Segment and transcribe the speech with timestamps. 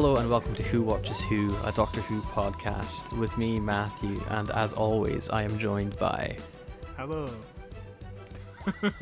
[0.00, 4.48] Hello and welcome to Who Watches Who, a Doctor Who podcast with me, Matthew, and
[4.52, 6.36] as always, I am joined by.
[6.96, 7.28] Hello.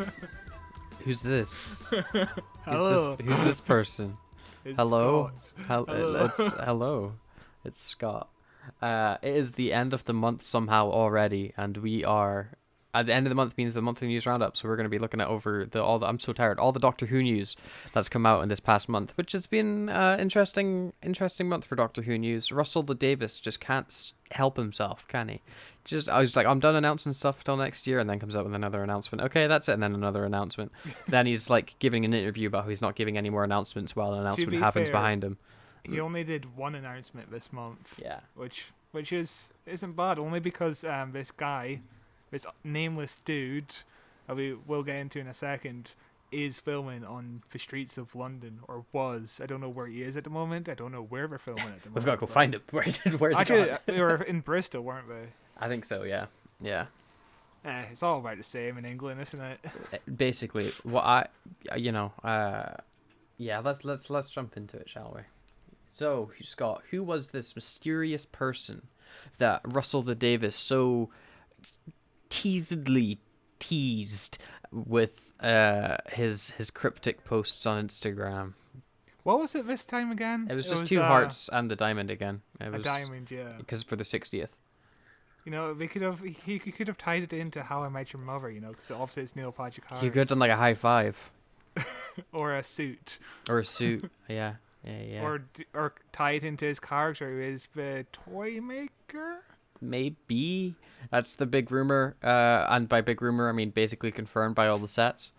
[1.04, 1.90] Who's this?
[2.12, 2.26] Who's
[2.64, 3.14] Hello.
[3.14, 3.26] this?
[3.26, 4.16] Who's this person?
[4.64, 5.32] It's Hello?
[5.68, 6.24] Hel- Hello.
[6.24, 7.12] It's hello.
[7.62, 8.30] It's Scott.
[8.80, 12.52] Uh, it is the end of the month somehow already, and we are
[13.00, 14.56] at the end of the month means the monthly news roundup.
[14.56, 15.98] So we're going to be looking at over the all.
[15.98, 16.58] The, I'm so tired.
[16.58, 17.56] All the Doctor Who news
[17.92, 20.92] that's come out in this past month, which has been uh, interesting.
[21.02, 22.50] Interesting month for Doctor Who news.
[22.52, 25.42] Russell T Davies just can't help himself, can he?
[25.84, 28.44] Just I was like, I'm done announcing stuff till next year, and then comes out
[28.44, 29.22] with another announcement.
[29.22, 30.72] Okay, that's it, and then another announcement.
[31.08, 34.12] then he's like giving an interview about how he's not giving any more announcements while
[34.14, 35.38] an announcement be happens fair, behind him.
[35.84, 38.20] He only did one announcement this month, Yeah.
[38.34, 40.18] which which is isn't bad.
[40.18, 41.80] Only because um this guy,
[42.30, 43.76] this nameless dude,
[44.26, 45.90] that we will get into in a second,
[46.32, 49.40] is filming on the streets of London or was.
[49.42, 50.68] I don't know where he is at the moment.
[50.68, 51.94] I don't know where they're filming at the moment.
[51.94, 52.62] We've got to go find it.
[52.70, 52.84] Where,
[53.18, 55.28] where's Actually, uh, they were in Bristol, weren't they?
[55.58, 56.02] I think so.
[56.02, 56.26] Yeah.
[56.60, 56.86] Yeah.
[57.64, 59.58] Eh, it's all about the same in England, isn't it?
[59.64, 61.26] Uh, Basically, what I,
[61.76, 62.74] you know, uh,
[63.38, 63.58] yeah.
[63.60, 65.22] Let's let's let's jump into it, shall we?
[65.90, 68.88] So, Scott, who was this mysterious person
[69.38, 71.10] that Russell T Davies so
[72.46, 73.18] teasedly
[73.58, 74.38] teased
[74.70, 78.54] with uh his his cryptic posts on Instagram?
[79.22, 80.46] What was it this time again?
[80.48, 82.42] It was just two uh, hearts and the diamond again.
[82.60, 83.54] It A was diamond, yeah.
[83.58, 84.50] because for the sixtieth.
[85.44, 88.12] You know, they could have he, he could have tied it into How I Met
[88.12, 88.50] Your Mother.
[88.50, 90.04] You know, because obviously it's Neil Patrick Harris.
[90.04, 91.16] You could have done like a high five
[92.32, 94.10] or a suit, or a suit.
[94.28, 94.54] yeah.
[94.84, 95.02] Yeah.
[95.02, 95.22] Yeah.
[95.22, 95.44] or
[95.74, 99.38] or tie it into his character, who is the toy maker.
[99.80, 100.74] Maybe
[101.10, 104.78] that's the big rumor, uh, and by big rumor I mean basically confirmed by all
[104.78, 105.32] the sets,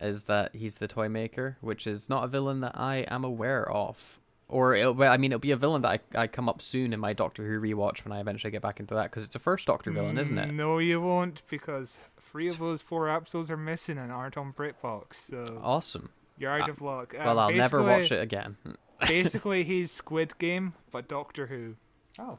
[0.00, 3.70] is that he's the toy maker, which is not a villain that I am aware
[3.70, 6.60] of, or it'll, well, I mean it'll be a villain that I, I come up
[6.60, 9.34] soon in my Doctor Who rewatch when I eventually get back into that because it's
[9.36, 10.52] a first Doctor villain, isn't it?
[10.52, 15.14] No, you won't, because three of those four episodes are missing and aren't on BritBox.
[15.14, 16.10] So Awesome.
[16.38, 17.14] you're out Uh, of luck.
[17.16, 18.56] Well, Um, I'll never watch it again.
[19.08, 21.76] basically, he's Squid Game, but Doctor Who.
[22.18, 22.38] Oh,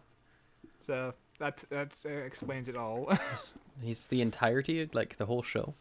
[0.82, 3.12] So that that uh, explains it all.
[3.82, 5.74] he's the entirety, of, like the whole show.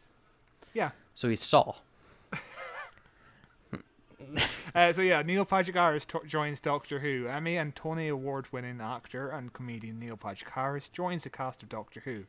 [0.72, 0.90] yeah.
[1.14, 1.74] So he's Saw.
[4.74, 7.28] Uh, so yeah, Neil Patrick Harris to- joins Doctor Who.
[7.28, 12.00] Emmy and Tony Award-winning actor and comedian Neil Patrick Harris joins the cast of Doctor
[12.00, 12.24] Who.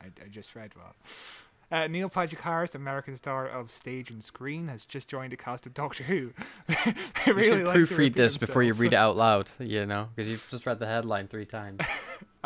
[0.00, 0.94] I, I just read that.
[1.70, 5.66] Uh, Neil Patrick Harris, American star of stage and screen, has just joined the cast
[5.66, 6.32] of Doctor Who.
[6.68, 6.94] I
[7.26, 10.46] You should like proofread this before you read it out loud, you know, because you've
[10.50, 11.80] just read the headline three times.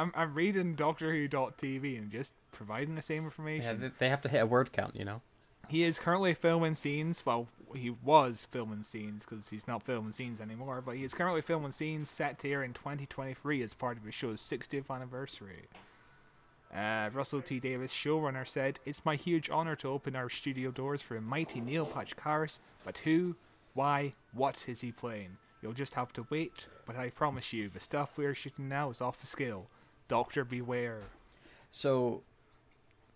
[0.01, 3.81] I'm I'm reading Doctor Who.tv and just providing the same information.
[3.81, 5.21] they- they have to hit a word count, you know.
[5.69, 7.25] He is currently filming scenes.
[7.25, 7.47] Well,
[7.77, 10.83] he was filming scenes because he's not filming scenes anymore.
[10.85, 14.41] But he is currently filming scenes set here in 2023 as part of the show's
[14.41, 15.69] 60th anniversary.
[16.75, 21.03] Uh, Russell T Davies, showrunner, said, "It's my huge honor to open our studio doors
[21.03, 22.59] for a mighty Neil Patrick Harris.
[22.85, 23.37] But who,
[23.75, 25.37] why, what is he playing?
[25.63, 26.67] You'll just have to wait.
[26.87, 29.69] But I promise you, the stuff we're shooting now is off the scale.
[30.11, 31.01] Doctor beware."
[31.71, 32.23] So,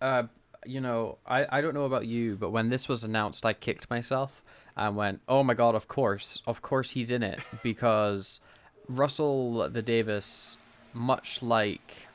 [0.01, 0.23] uh,
[0.65, 3.89] you know, I, I don't know about you, but when this was announced, I kicked
[3.89, 4.41] myself
[4.77, 5.75] and went, "Oh my god!
[5.75, 8.39] Of course, of course he's in it," because
[8.87, 10.57] Russell T Davies,
[10.93, 12.07] much like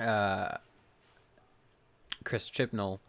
[0.00, 0.56] uh,
[2.24, 3.00] Chris Chibnall,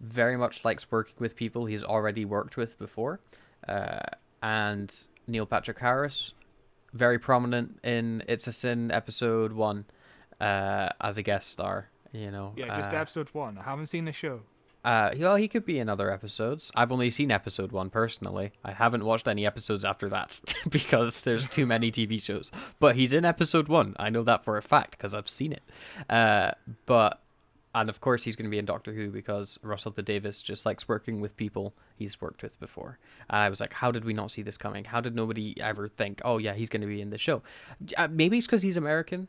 [0.00, 3.20] very much likes working with people he's already worked with before,
[3.66, 4.00] uh,
[4.42, 6.32] and Neil Patrick Harris,
[6.94, 9.84] very prominent in It's a Sin episode one,
[10.40, 11.90] uh, as a guest star.
[12.12, 13.58] You know, Yeah, just uh, episode one.
[13.58, 14.42] I haven't seen the show.
[14.84, 16.70] uh, well, he could be in other episodes.
[16.76, 18.52] I've only seen episode one personally.
[18.64, 22.52] I haven't watched any episodes after that because there's too many TV shows.
[22.78, 23.96] But he's in episode one.
[23.98, 25.62] I know that for a fact because I've seen it.
[26.08, 26.52] Uh,
[26.86, 27.20] but
[27.74, 30.64] and of course he's going to be in Doctor Who because Russell T Davies just
[30.64, 32.98] likes working with people he's worked with before.
[33.28, 34.84] And I was like, how did we not see this coming?
[34.84, 37.42] How did nobody ever think, oh yeah, he's going to be in the show?
[37.96, 39.28] Uh, maybe it's because he's American.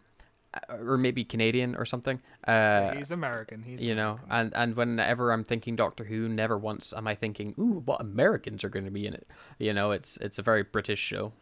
[0.53, 2.21] uh, Or maybe Canadian or something.
[2.47, 3.63] Uh, he's American.
[3.63, 7.53] He's you know and and whenever i'm thinking doctor who never once am i thinking
[7.59, 9.27] ooh what americans are going to be in it
[9.59, 11.33] you know it's it's a very british show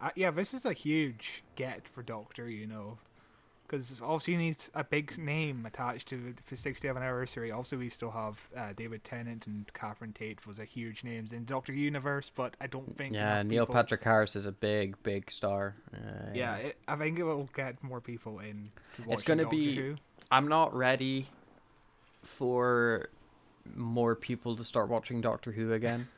[0.00, 2.98] Uh, yeah, this is a huge get for Doctor, you know,
[3.74, 7.50] because obviously he needs a big name attached to the 60th anniversary.
[7.50, 11.44] Obviously, we still have uh, David Tennant and Catherine Tate was a huge names in
[11.44, 15.30] Doctor Universe, but I don't think yeah neil people- patrick harris is a big big
[15.30, 18.70] star uh, Yeah, it, I think it will get more people in.
[18.96, 19.96] To It's gonna be- Who.
[20.30, 21.26] i'm not ready
[22.22, 23.08] for
[23.74, 26.08] more people to start watching doctor who again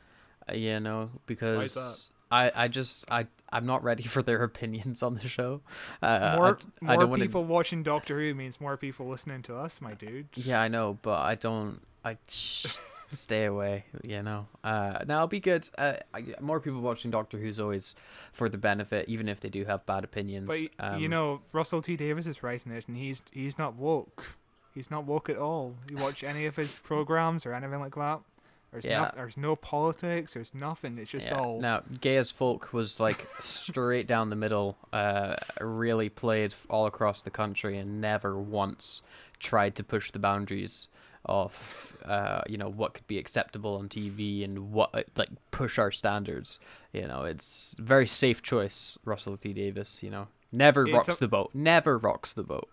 [0.49, 5.15] uh, you know because i i just i I'm not ready for their opinions on
[5.15, 5.61] the show.
[6.01, 9.41] Uh, more I, I more don't wanna- people watching Doctor Who means more people listening
[9.43, 10.27] to us, my dude.
[10.35, 11.81] Yeah, I know, but I don't.
[12.05, 12.17] I
[13.09, 13.85] stay away.
[14.03, 14.47] You know.
[14.63, 15.69] Uh, now it'll be good.
[15.77, 17.95] Uh, I, more people watching Doctor Who's always
[18.33, 20.47] for the benefit, even if they do have bad opinions.
[20.47, 24.35] But um, you know, Russell T Davies is writing it, and he's he's not woke.
[24.73, 25.73] He's not woke at all.
[25.89, 28.19] You watch any of his programs or anything like that.
[28.71, 28.99] There's Yeah.
[29.03, 30.33] noth- there's no politics.
[30.33, 30.97] There's nothing.
[30.97, 31.39] It's just yeah.
[31.39, 31.61] all.
[31.61, 34.77] Now, Gay as Folk was like straight down the middle.
[34.91, 39.01] Uh, really played all across the country and never once
[39.39, 40.87] tried to push the boundaries
[41.25, 45.91] of uh, you know what could be acceptable on TV and what like push our
[45.91, 46.59] standards.
[46.93, 50.01] You know, it's a very safe choice, Russell T Davies.
[50.03, 51.51] You know, never It's rocks a- the boat.
[51.53, 52.69] Never rocks the boat.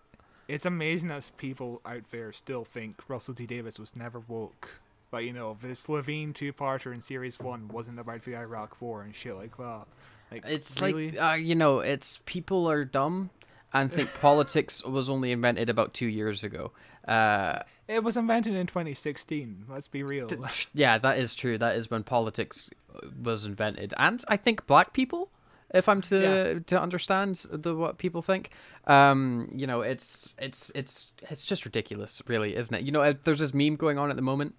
[0.47, 4.69] It's amazing that people out there still think Russell T Davies was never woke.
[5.11, 9.15] But you know, the Slitheen two-parter in series one wasn't about the Iraq War and
[9.15, 9.85] shit like that.
[10.31, 11.11] Like It's really?
[11.11, 13.29] like uh, you know, it's people are dumb
[13.73, 16.71] and think politics was only invented about two years ago.
[17.07, 19.65] Uh, it was invented in 2016.
[19.69, 20.27] Let's be real.
[20.73, 21.57] yeah, that is true.
[21.57, 22.69] That is when politics
[23.21, 25.29] was invented, and I think black people,
[25.73, 26.59] if I'm to Yeah.
[26.65, 28.49] to understand the what people think,
[28.87, 32.83] um, you know, it's it's it's it's just ridiculous, really, isn't it?
[32.83, 34.55] You know, uh, there's this meme going on at the moment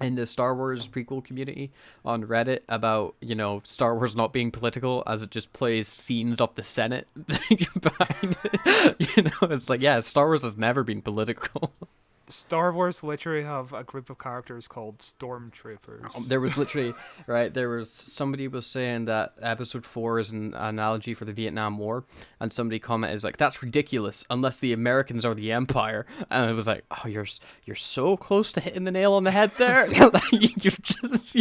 [0.00, 1.70] in the Star Wars prequel community
[2.04, 6.40] on Reddit about you know Star Wars not being political as it just plays scenes
[6.40, 8.60] of the Senate behind it.
[9.16, 11.72] You know, it's like yeah, Star Wars has never been political.
[12.28, 16.14] Star Wars literally have a group of characters called Stormtroopers.
[16.16, 16.94] Um, There was literally
[17.26, 17.52] right.
[17.52, 22.04] There was somebody was saying that episode four is an analogy for the Vietnam War,
[22.40, 26.54] and somebody commented is like that's ridiculous unless the Americans are the empire, and it
[26.54, 27.26] was like oh you're
[27.64, 29.86] you're so close to hitting the nail on the head there.
[30.32, 31.36] You've just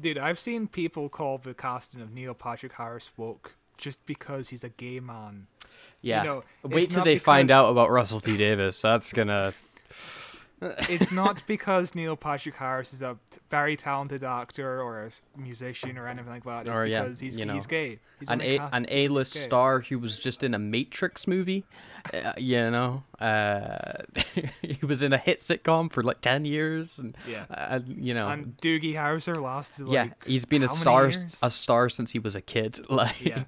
[0.00, 4.64] Dude, I've seen people call the casting of Neil Patrick Harris woke just because he's
[4.64, 5.46] a gay man.
[6.02, 6.22] yeah.
[6.22, 8.82] know, Wait till they find out about Russell T Davies.
[8.82, 9.54] That's gonna
[10.60, 13.16] It's not because Neil Patrick Harris is a
[13.50, 16.66] very talented actor or a musician or anything like that.
[16.66, 18.00] It's Or, yeah, because he's, you know, he's gay.
[18.18, 21.64] He's an a, an A-list star who was just in a Matrix movie.
[22.12, 24.02] Uh, you know, uh,
[24.62, 27.44] he was in a hit sitcom for like ten years, and Yeah.
[27.50, 31.10] uh, you know, And Doogie Howser lasted yeah, he's been a star
[31.42, 32.78] a star since he was a kid.
[32.88, 33.44] Like, Yeah.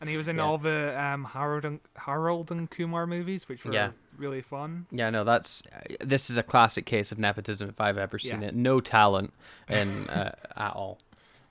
[0.00, 0.42] And he was in Yeah.
[0.44, 3.90] all the um, Harold and Harold and Kumar movies, which were Yeah.
[4.16, 4.86] really fun.
[4.90, 5.62] yeah, no, that's
[6.00, 8.48] this is a classic case of nepotism if I've ever seen Yeah.
[8.48, 8.54] it.
[8.54, 9.32] No talent
[9.68, 10.98] in uh, at all.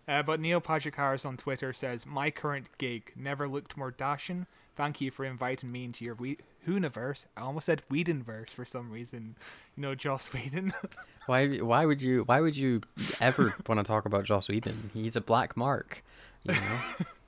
[0.08, 4.48] Uh, but Neil Patrick Harris on Twitter says, "My current gig never looked more dashing.
[4.76, 7.26] Thank you for inviting me into your we- Whoniverse.
[7.38, 9.36] I almost said Whedonverse for some reason.
[9.76, 10.74] You know, Joss Whedon.
[11.28, 11.58] Why?
[11.58, 12.24] Why would you?
[12.24, 12.82] Why would you
[13.22, 14.90] ever want to talk about Joss Whedon?
[14.96, 16.04] He's a black mark.
[16.44, 16.80] You know.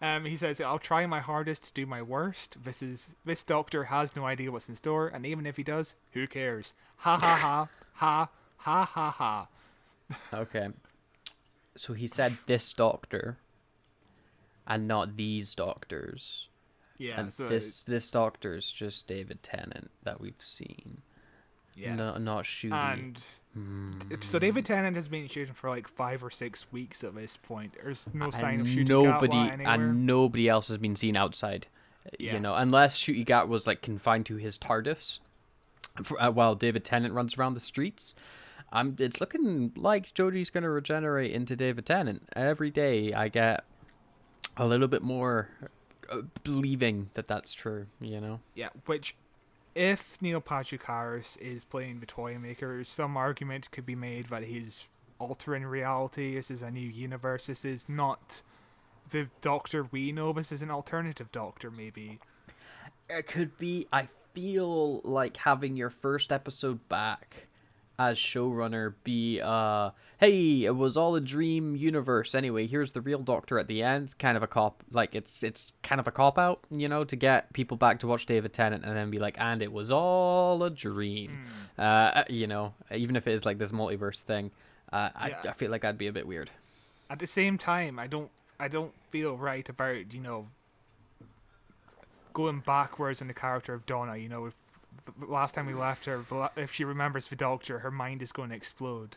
[0.00, 2.58] um, he says, "I'll try my hardest to do my worst.
[2.64, 5.94] This is this doctor has no idea what's in store, and even if he does,
[6.12, 6.74] who cares?
[6.98, 8.28] Ha ha ha ha
[8.58, 9.48] ha ha ha."
[10.32, 10.66] Okay.
[11.76, 13.38] So he said this doctor
[14.66, 16.48] and not these doctors.
[16.98, 17.20] Yeah.
[17.20, 21.02] and so this this doctor's just David Tennant that we've seen.
[21.76, 21.94] Yeah.
[21.94, 22.72] No, not Ncuti.
[22.72, 23.18] And
[23.54, 24.00] Hmm.
[24.20, 27.74] so David Tennant has been shooting for like five or six weeks at this point.
[27.82, 31.66] There's no sign of shooting nobody and nobody else has been seen outside.
[32.18, 32.34] Yeah.
[32.34, 35.18] You know, unless Ncuti Gat was like confined to his TARDIS,
[36.02, 38.14] for, uh, while David Tennant runs around the streets.
[38.72, 42.28] Um, it's looking like Jodie's gonna regenerate into David Tennant.
[42.34, 43.64] Every day I get
[44.56, 45.48] a little bit more
[46.10, 47.86] uh, believing that that's true.
[48.00, 48.40] You know.
[48.54, 49.14] Yeah, which,
[49.76, 54.44] if Neil Patrick Harris is playing the toy maker, some argument could be made that
[54.44, 56.34] he's altering reality.
[56.34, 57.46] This is a new universe.
[57.46, 58.42] This is not
[59.10, 60.32] the Doctor we know.
[60.32, 62.20] This is an alternative Doctor, maybe.
[63.10, 63.86] It could be.
[63.92, 67.46] I feel like having your first episode back
[67.98, 73.20] as showrunner be uh hey it was all a dream universe anyway here's the real
[73.20, 76.10] doctor at the end it's kind of a cop like it's it's kind of a
[76.10, 79.18] cop out you know to get people back to watch david tennant and then be
[79.18, 81.30] like and it was all a dream
[81.78, 84.50] uh you know even if it is like this multiverse thing
[84.92, 85.50] uh I, Yeah.
[85.50, 86.50] I feel like that'd be a bit weird
[87.08, 90.48] At the same time, I don't, I don't feel right about you know
[92.32, 94.16] going backwards in the character of Donna.
[94.16, 94.54] You know, if
[95.26, 96.24] last time we left her,
[96.56, 99.16] if she remembers the Doctor, her mind is going to explode.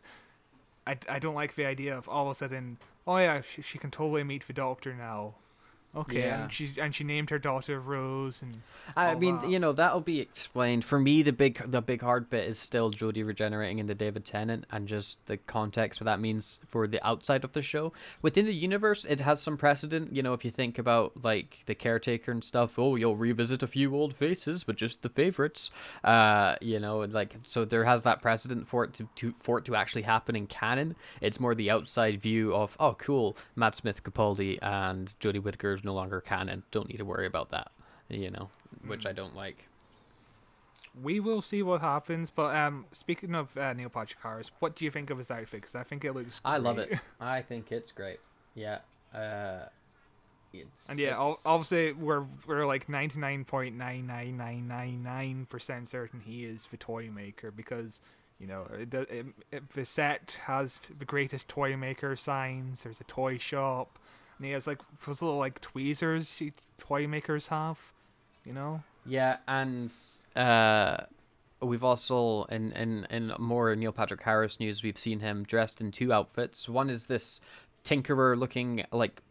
[0.86, 3.78] I, I don't like the idea of all of a sudden, oh yeah, she, she
[3.78, 5.36] can totally meet the Doctor now.
[5.96, 6.44] Okay, Yeah.
[6.44, 8.62] and she and she named her daughter Rose, and
[8.96, 9.50] I mean, that.
[9.50, 10.86] you know, that'll be explained.
[10.86, 14.66] For me, the big the big hard bit is still Jodie regenerating into David Tennant
[14.72, 17.92] and just the context what that means for the outside of the show.
[18.22, 20.16] Within the universe, it has some precedent.
[20.16, 23.68] You know, if you think about like the caretaker and stuff, oh, you'll revisit a
[23.68, 25.72] few old faces, but just the favorites.
[26.04, 29.66] Uh, you know, like so there has that precedent for it to, to for it
[29.66, 30.96] to actually happen in canon.
[31.20, 35.84] It's more the outside view of oh, cool, Matt Smith, Capaldi, and Jodie Whittaker is
[35.86, 36.64] no longer canon.
[36.72, 37.72] Don't need to worry about that.
[38.10, 38.50] You know,
[38.86, 39.66] which I don't like.
[41.02, 42.30] we will see what happens.
[42.30, 45.62] But um, speaking of uh, Neil Patrick Harris, what do you think of his outfit?
[45.62, 46.42] Because I think it looks.
[46.44, 46.98] I love it.
[47.20, 48.20] I think it's great.
[48.56, 48.80] Yeah.
[49.14, 49.66] Uh,
[50.54, 55.04] it's And yeah, it's- obviously we're we're like ninety nine point nine nine nine nine
[55.04, 58.02] nine percent certain he is the toy maker because
[58.40, 62.82] you know it, it, it, the set has the greatest toy maker signs.
[62.82, 64.00] There's a toy shop,
[64.40, 66.42] and he has like those little like tweezers
[66.80, 67.78] toy makers have.
[68.46, 69.94] You know, Yeah, and
[70.36, 70.98] uh,
[71.62, 75.92] we've also in, in in more Neil Patrick Harris news, we've seen him dressed in
[75.92, 76.68] two outfits.
[76.68, 77.42] One is this
[77.84, 79.22] tinkerer looking like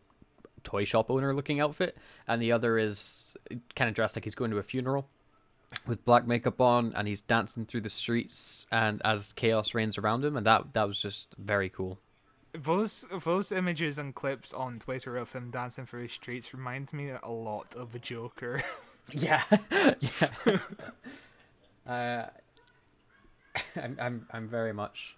[0.63, 1.97] toy shop owner looking outfit,
[2.29, 3.37] and the other is
[3.75, 5.09] kind of dressed like he's going to a funeral
[5.87, 10.25] with black makeup on, and he's dancing through the streets, and as chaos reigns around
[10.25, 11.99] him, and that that was just very cool.
[12.55, 17.11] Those those images and clips on Twitter of him dancing through the streets remind me
[17.23, 18.63] a lot of the Joker.
[19.15, 19.43] Yeah,
[20.01, 20.59] yeah.
[21.87, 22.27] uh,
[23.75, 25.17] I'm, I'm, I'm very much.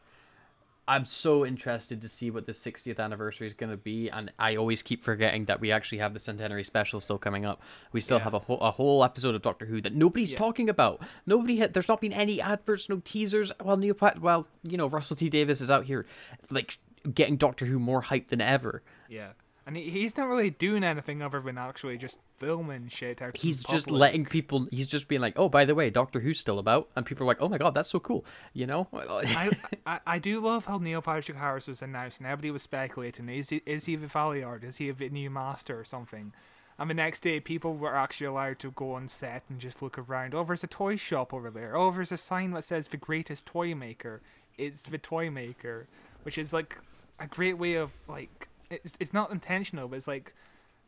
[0.86, 4.54] I'm so interested to see what the 60th anniversary is going to be, and I
[4.56, 7.60] always keep forgetting that we actually have the centenary special still coming up.
[7.92, 8.24] We still Yeah.
[8.24, 10.38] have a whole a whole episode of Doctor Who that nobody's Yeah.
[10.38, 11.00] talking about.
[11.26, 11.74] Nobody had.
[11.74, 13.50] There's not been any adverts, no teasers.
[13.62, 16.06] Well, Neil Pat, well, you know, Russell T Davies is out here,
[16.50, 16.78] like
[17.14, 18.82] getting Doctor Who more hype than ever.
[19.08, 19.30] yeah.
[19.66, 23.36] And he, he's not really doing anything other than actually just filming shit out.
[23.36, 24.00] he's just public.
[24.00, 27.04] letting people he's just being like oh by the way doctor who's still about and
[27.06, 29.50] people are like oh my god that's so cool you know I,
[29.86, 33.50] I I do love how Neil Patrick Harris was announced, and everybody was speculating: is
[33.50, 34.64] he is he the Valeyard?
[34.64, 36.32] Is he a new master or something?
[36.78, 39.98] And the next day, people were actually allowed to go on set and just look
[39.98, 40.34] around.
[40.34, 41.76] Oh, there's a toy shop over there.
[41.76, 44.22] Oh, there's a sign that says "the greatest toy maker."
[44.56, 45.86] It's the toy maker,
[46.22, 46.76] which is like
[47.18, 50.32] a great way of like it's it's not intentional, but it's like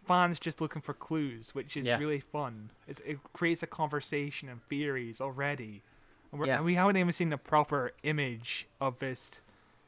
[0.07, 1.97] fans just looking for clues, which is Yeah.
[1.99, 2.71] really fun.
[2.89, 5.83] It's, it creates a conversation and theories already.
[6.33, 6.57] And, we're, Yeah.
[6.57, 9.41] and we haven't even seen the proper image of this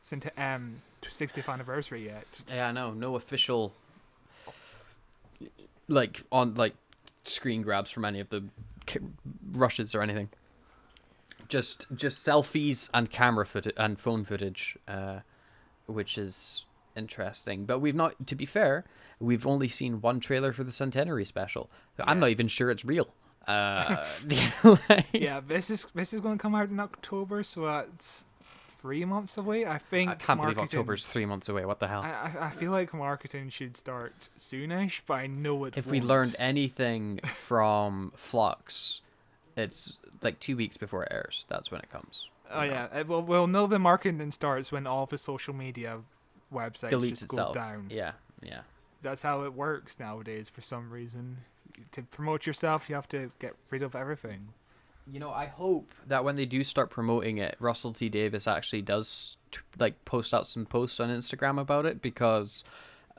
[0.03, 2.27] cent- um 60th anniversary yet.
[2.51, 3.73] yeah no no official
[5.89, 6.75] like on like
[7.25, 8.45] screen grabs from any of the
[8.87, 9.01] ca-
[9.53, 10.29] rushes or anything
[11.49, 15.21] just just selfies and camera footage and phone footage uh
[15.87, 16.65] which is
[16.97, 18.85] interesting but we've not to be fair
[19.19, 21.69] we've only seen one trailer for the centenary special
[22.05, 23.09] i'm not even sure it's real
[23.49, 24.07] uh
[24.89, 28.25] like- Yeah, this is this is going to come out in October, so that's
[28.81, 29.67] three months away.
[29.67, 30.11] I think.
[30.11, 31.65] I can't believe October's three months away.
[31.67, 32.01] What the hell?
[32.03, 35.77] I, I I feel like marketing should start soonish, but I know it.
[35.77, 36.09] if we won't.
[36.09, 39.03] learned anything from Flux,
[39.59, 41.45] it's like two weeks before it airs.
[41.49, 42.29] That's when it comes.
[42.51, 46.01] Oh yeah, uh, well, we'll the marketing starts when all the social media
[46.53, 47.55] websites deletes just itself.
[47.55, 47.87] go down.
[47.91, 48.61] Yeah, yeah.
[49.03, 50.49] That's how it works nowadays.
[50.49, 51.39] For some reason,
[51.93, 54.49] to promote yourself, you have to get rid of everything.
[55.11, 58.83] You know, I hope that when they do start promoting it, Russell T Davies actually
[58.83, 62.65] does t- like post out some posts on Instagram about it because,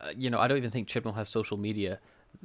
[0.01, 1.99] uh, you know, I don't even think Chibnall has social media,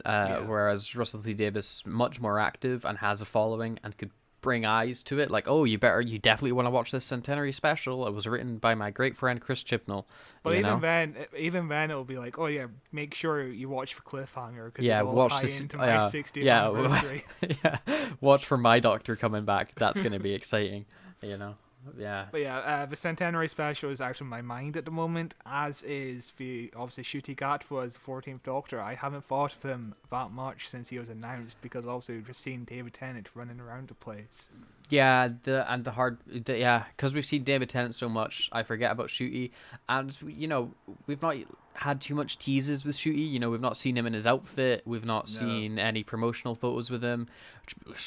[0.05, 0.39] uh, Yeah.
[0.41, 4.11] whereas Russell T Davies much more active and has a following and could
[4.41, 5.31] bring eyes to it.
[5.31, 8.07] Like, oh, you better, you definitely want to watch this centenary special.
[8.07, 10.05] It was written by my great friend Chris Chibnall.
[10.43, 10.81] But even know?
[10.81, 14.85] then, even then, it'll be like, oh yeah, make sure you watch for cliffhanger because
[14.85, 17.21] Yeah, watch tie this- into uh, my yeah, 60th yeah,
[17.65, 19.75] yeah, watch for my doctor coming back.
[19.77, 20.87] That's gonna be exciting.
[21.23, 21.57] You know,
[21.99, 22.27] yeah.
[22.31, 25.83] But yeah, uh, the centenary special is out of my mind at the moment, as
[25.83, 28.81] is the obviously Ncuti Gatwa as the 14th Doctor.
[28.81, 32.41] I haven't thought of him that much since he was announced because obviously we've just
[32.41, 34.49] seen David Tennant running around the place.
[34.91, 38.63] Yeah, the and the hard, the, yeah, because we've seen David Tennant so much, I
[38.63, 39.51] forget about Ncuti,
[39.89, 40.73] and you know
[41.07, 41.37] we've not
[41.75, 43.31] had too much teases with Ncuti.
[43.31, 45.39] You know we've not seen him in his outfit, we've not No.
[45.41, 47.29] seen any promotional photos with him,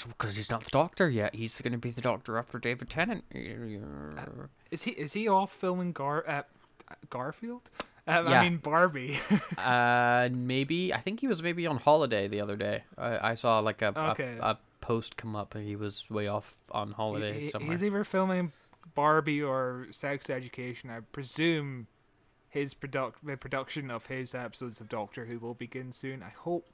[0.07, 1.33] because he's not the Doctor yet.
[1.35, 3.23] He's going to be the Doctor after David Tennant.
[4.71, 6.41] Is he is he off filming Gar uh,
[7.09, 7.61] Garfield?
[8.05, 8.39] Um, Yeah.
[8.41, 9.17] I mean Barbie.
[9.57, 12.83] uh, maybe I think he was maybe on holiday the other day.
[12.97, 14.37] I, I saw like a, Okay.
[14.41, 17.71] a a post come up, and he was way off on holiday He- somewhere.
[17.71, 18.51] he's either filming
[18.95, 20.89] Barbie or Sex Education.
[20.89, 21.87] I presume
[22.49, 26.21] his product the production of his episodes of Doctor Who will begin soon.
[26.21, 26.67] I hope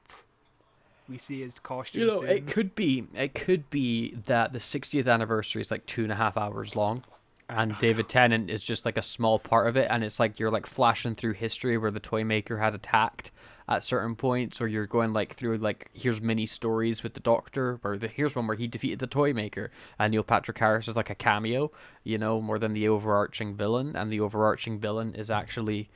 [1.08, 2.30] we see his costume You know, soon.
[2.30, 6.16] it could be it could be that the 60th anniversary is like two and a
[6.16, 7.04] half hours long,
[7.48, 10.40] and oh, David Tennant is just like a small part of it, and it's like
[10.40, 13.32] you're like flashing through history where the toy maker had attacked
[13.70, 17.80] at certain points, or you're going like through like here's mini stories with the Doctor,
[17.84, 20.96] or the, here's one where he defeated the toy maker, and Neil Patrick Harris is
[20.96, 21.72] like a cameo,
[22.04, 25.88] you know, more than the overarching villain, and the overarching villain is actually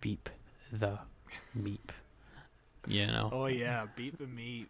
[0.00, 0.30] Beep
[0.72, 1.00] the
[1.60, 1.90] Meep,
[2.86, 3.30] you know.
[3.32, 4.66] Oh yeah, Beep the Meep.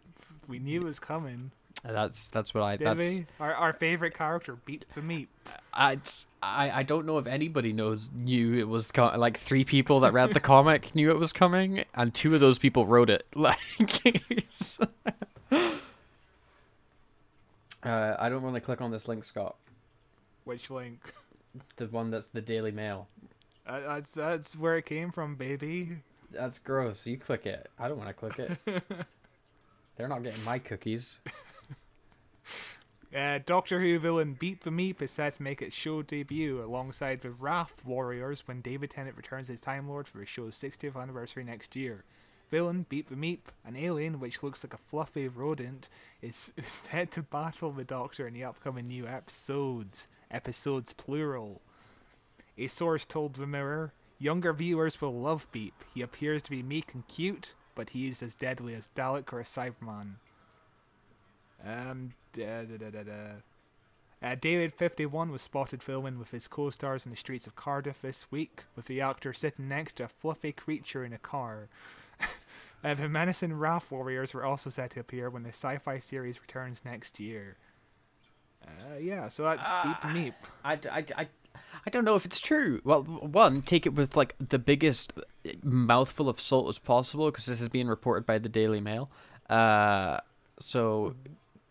[0.47, 1.51] We knew it was coming.
[1.83, 2.77] That's that's what I.
[2.77, 3.25] Did that's we?
[3.39, 5.29] Our our favorite character, beat the meat.
[5.73, 5.99] I,
[6.43, 10.13] I I don't know if anybody knows knew it was co- like three people that
[10.13, 13.25] read the comic knew it was coming, and two of those people wrote it.
[13.35, 13.57] Like,
[17.83, 19.55] uh, I don't want to click on this link, Scott.
[20.43, 20.99] Which link?
[21.77, 23.07] The one that's the Daily Mail.
[23.65, 25.97] Uh, that's that's where it came from, baby.
[26.31, 27.05] That's gross.
[27.05, 27.69] You click it.
[27.79, 28.83] I don't want to click it.
[29.95, 31.19] They're not getting my cookies.
[33.15, 37.21] Uh, Doctor Who villain Beep the Meep is set to make its show debut alongside
[37.21, 41.43] the Wrath Warriors when David Tennant returns as Time Lord for his show's 60th anniversary
[41.43, 42.03] next year.
[42.51, 45.89] Villain Beep the Meep, an alien which looks like a fluffy rodent,
[46.21, 50.07] is is set to battle the Doctor in the upcoming new episodes.
[50.29, 51.61] Episodes plural.
[52.57, 55.83] A source told the Mirror, "Younger viewers will love Beep.
[55.93, 59.39] He appears to be meek and cute, but he is as deadly as Dalek or
[59.39, 60.15] a Cyberman."
[61.65, 63.11] Um, da, da, da, da, da.
[64.21, 68.29] Uh, David 51 was spotted filming with his co-stars in the streets of Cardiff this
[68.29, 71.69] week, with the actor sitting next to a fluffy creature in a car.
[72.83, 76.81] uh, the menacing Wrath Warriors were also set to appear when the sci-fi series returns
[76.83, 77.55] next year.
[78.65, 80.33] Uh, yeah, so that's Beep Meep.
[80.65, 81.27] I, I, I,
[81.85, 82.81] I don't know if it's true.
[82.83, 85.13] Well, one, take it with like the biggest
[85.63, 89.09] mouthful of salt as possible because this is being reported by the Daily Mail.
[89.49, 90.19] Uh,
[90.59, 91.15] so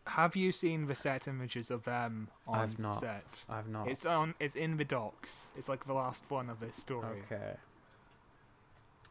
[0.09, 3.01] Have you seen the set images of them on I've not.
[3.01, 3.45] set?
[3.49, 3.89] I've not.
[3.89, 4.35] It's on.
[4.41, 5.43] It's in the docs.
[5.57, 7.23] It's like the last one of this story.
[7.31, 7.57] okay.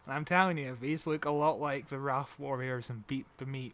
[0.06, 3.46] And I'm telling you, these look a lot like the Wrath Warriors and Beep the
[3.46, 3.74] Meep.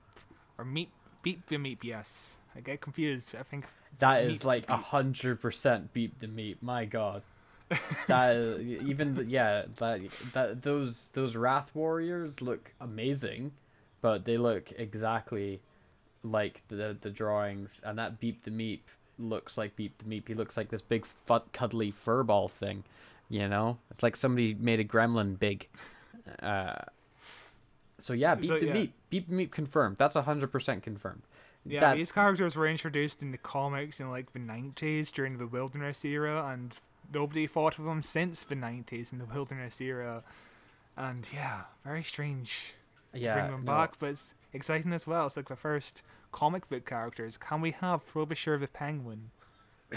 [0.58, 0.89] Or Meep,
[1.21, 2.32] Beep the Meep, yes.
[2.56, 3.30] I get confused.
[3.39, 3.65] I think.
[4.00, 6.58] that is like a hundred percent beep the meep.
[6.62, 7.24] My God,
[8.08, 10.02] that even the, yeah that
[10.34, 13.54] that those those wrath warriors look amazing,
[14.02, 15.62] but they look exactly
[16.23, 18.79] like the the drawings, and that beep the meep
[19.19, 20.27] looks like beep the meep.
[20.27, 22.83] He looks like this big fut cuddly furball thing,
[23.29, 23.77] you know.
[23.91, 25.67] It's like somebody made a gremlin big.
[26.41, 26.75] Uh,
[27.99, 28.73] so yeah, So- beep so, the yeah.
[28.75, 29.97] meep, beep the meep confirmed.
[29.97, 31.21] That's a hundred percent confirmed.
[31.65, 35.47] Yeah, That- these characters were introduced in the comics in like the 90s during the
[35.47, 36.73] Wilderness era, and
[37.13, 40.23] nobody thought of them since the 90s in the Wilderness era.
[40.97, 42.73] And yeah, very strange
[43.13, 43.71] to bring them no.
[43.71, 45.28] back, but it's exciting as well.
[45.28, 47.38] It's like the first comic book characters.
[47.38, 49.32] Can we have Frobisher the Penguin?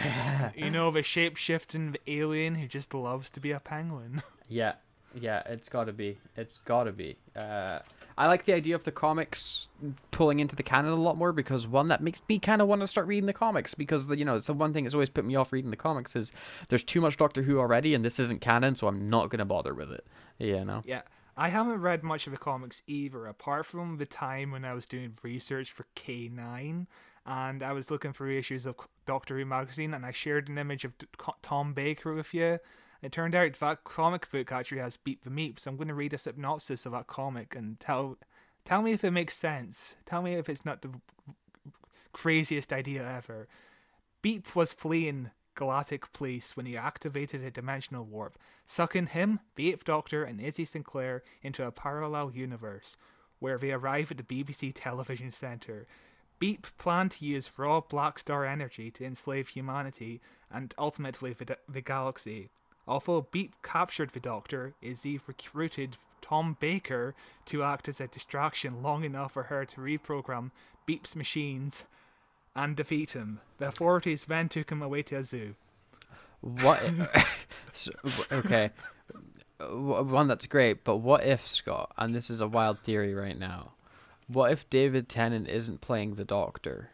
[0.57, 4.23] you know, the shape shifting alien who just loves to be a penguin.
[4.49, 4.75] Yeah,
[5.13, 6.19] yeah, it's got to be.
[6.37, 7.17] It's got to be.
[7.35, 7.81] Uh,
[8.17, 9.67] I like the idea of the comics
[10.13, 12.81] pulling into the canon a lot more because one that makes me kind of want
[12.83, 15.11] to start reading the comics because the, you know it's the one thing that's always
[15.11, 16.33] put me off reading the comics is
[16.69, 19.75] there's too much Doctor Who already and this isn't canon, so I'm not gonna bother
[19.75, 20.07] with it.
[20.39, 20.85] You know.
[20.87, 21.03] Yeah,
[21.37, 24.87] I haven't read much of the comics either, apart from the time when I was
[24.87, 26.87] doing research for K9
[27.27, 30.85] and I was looking for issues of Doctor Who magazine and I shared an image
[30.85, 30.95] of
[31.43, 32.59] Tom Baker with you.
[33.03, 35.95] It turned out that comic book actually has Beep the Meep, so I'm going to
[35.95, 38.17] read a synopsis of that comic and tell
[38.65, 39.97] tell me if it makes sense.
[40.07, 40.91] Tell me if it's not the
[42.13, 43.47] craziest idea ever.
[44.23, 49.85] Beep was fleeing Galactic Police when he activated a dimensional warp, sucking him, the Eighth
[49.85, 52.97] Doctor, and Izzy Sinclair into a parallel universe,
[53.41, 55.87] where they arrive at the BBC television centre.
[56.39, 61.81] Beep planned to use raw black star energy to enslave humanity and ultimately the, the
[61.81, 62.51] galaxy.
[62.87, 67.15] Although Beep captured the Doctor, Izzy recruited Tom Baker
[67.47, 70.51] to act as a distraction long enough for her to reprogram
[70.85, 71.85] Beep's machines
[72.57, 73.41] and defeat him.
[73.59, 75.55] The authorities then took him away to a zoo.
[76.41, 76.83] What?
[77.73, 77.93] so,
[78.33, 78.71] okay.
[79.61, 81.93] One that's great, but what if Scott?
[81.97, 83.73] And this is a wild theory right now.
[84.27, 86.91] What if David Tennant isn't playing the Doctor?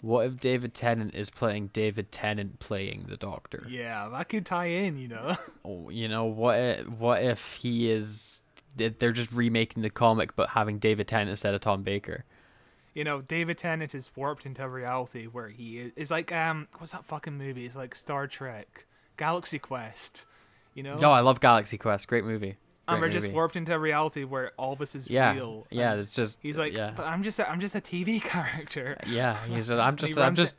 [0.00, 3.66] What if David Tennant is playing David Tennant playing the Doctor?
[3.68, 5.36] Yeah, that could tie in, you know.
[5.64, 6.58] Oh, you know what?
[6.58, 8.42] If, what if he is?
[8.76, 12.24] They're just remaking the comic, but having David Tennant instead of Tom Baker.
[12.98, 16.66] You know, David Tennant is warped into a reality where he is, is like um
[16.78, 17.64] what's that fucking movie?
[17.64, 20.26] It's like Star Trek, Galaxy Quest.
[20.74, 22.08] You know, Oh, I love Galaxy Quest.
[22.08, 22.56] Great movie.
[22.88, 25.66] and Great we're just warped into a reality where all this is Yeah, real.
[25.70, 25.94] yeah.
[25.94, 28.96] It's just he's like, yeah, but I'm just a, I'm just a TV character.
[29.06, 29.36] yeah.
[29.46, 30.56] He's just, I'm just I'm just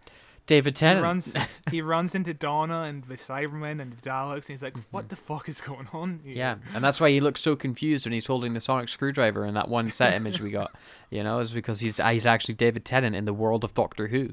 [0.50, 1.04] David He Tennant.
[1.04, 1.34] runs
[1.72, 4.76] he runs into Donna and the Cybermen and the Daleks, and he's like.
[4.90, 8.06] "What the fuck is going on?" here?" Yeah, and that's why he looks so confused
[8.06, 10.76] when he's holding the sonic screwdriver in that one set image we got.
[11.12, 14.30] You know, is because he's he's actually David Tennant in the world of Doctor Who.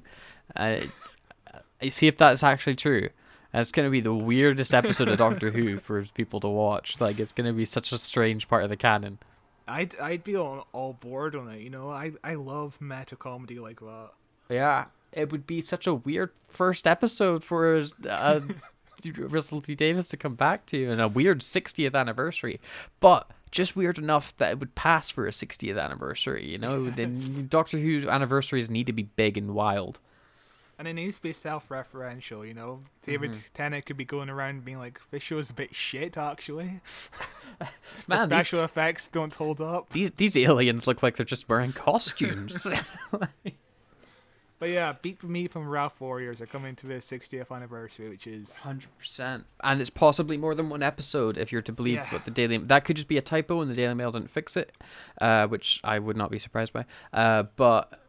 [0.55, 0.81] Uh,
[1.81, 3.09] I see if that's actually true.
[3.53, 7.01] That's gonna be the weirdest episode of Doctor Who for people to watch.
[7.01, 9.19] Like, it's gonna be such a strange part of the canon.
[9.69, 11.61] I'd I'd be all, all bored on it.
[11.61, 14.11] You know, I I love meta comedy like that.
[14.51, 14.85] Yeah,
[15.17, 18.41] it would be such a weird first episode for uh,
[19.17, 22.61] Russell T Davies to come back to, and a weird 60th anniversary.
[23.01, 26.47] But just weird enough that it would pass for a 60th anniversary.
[26.47, 29.99] You know, and Doctor Who anniversaries need to be big and wild.
[30.79, 32.47] And it needs to be self-referential.
[32.47, 33.41] You know, David Mm-hmm.
[33.55, 36.81] Tennant could be going around being like, "This show's a bit shit, actually.
[37.59, 37.67] the
[38.07, 41.73] Man, these, special effects don't hold up." these these aliens look like they're just wearing
[41.73, 42.67] costumes.
[44.59, 48.27] But yeah, Beat for Me from Wrath Warriors are coming to the 60th anniversary, which
[48.27, 52.09] is Hundred percent, and it's possibly more than one episode if you're to believe Yeah.
[52.11, 52.57] what the Daily.
[52.59, 54.73] That could just be a typo, and the Daily Mail didn't fix it,
[55.21, 56.87] uh, which I would not be surprised by.
[57.13, 58.01] Uh, but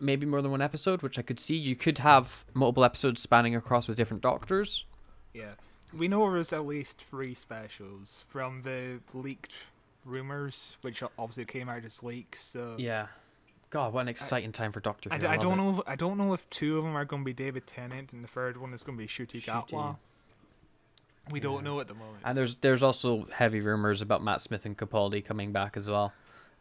[0.00, 1.54] maybe more than one episode, which I could see.
[1.56, 4.84] You could have multiple episodes spanning across with different doctors.
[5.32, 5.52] yeah.
[5.92, 9.52] We know there's at least three specials from the leaked
[10.04, 12.44] rumors, which obviously came out as leaks.
[12.44, 13.08] So Yeah.
[13.70, 15.14] God, what an exciting time for Doctor Who!
[15.14, 15.62] I, d- I don't it.
[15.62, 15.78] know.
[15.78, 18.22] If, I don't know if two of them are going to be David Tennant and
[18.24, 19.70] the third one is going to be Shuti Ncuti.
[19.70, 19.96] Gatwa.
[21.30, 21.42] We Yeah.
[21.44, 22.18] don't know at the moment.
[22.24, 26.12] And there's there's also heavy rumors about Matt Smith and Capaldi coming back as well.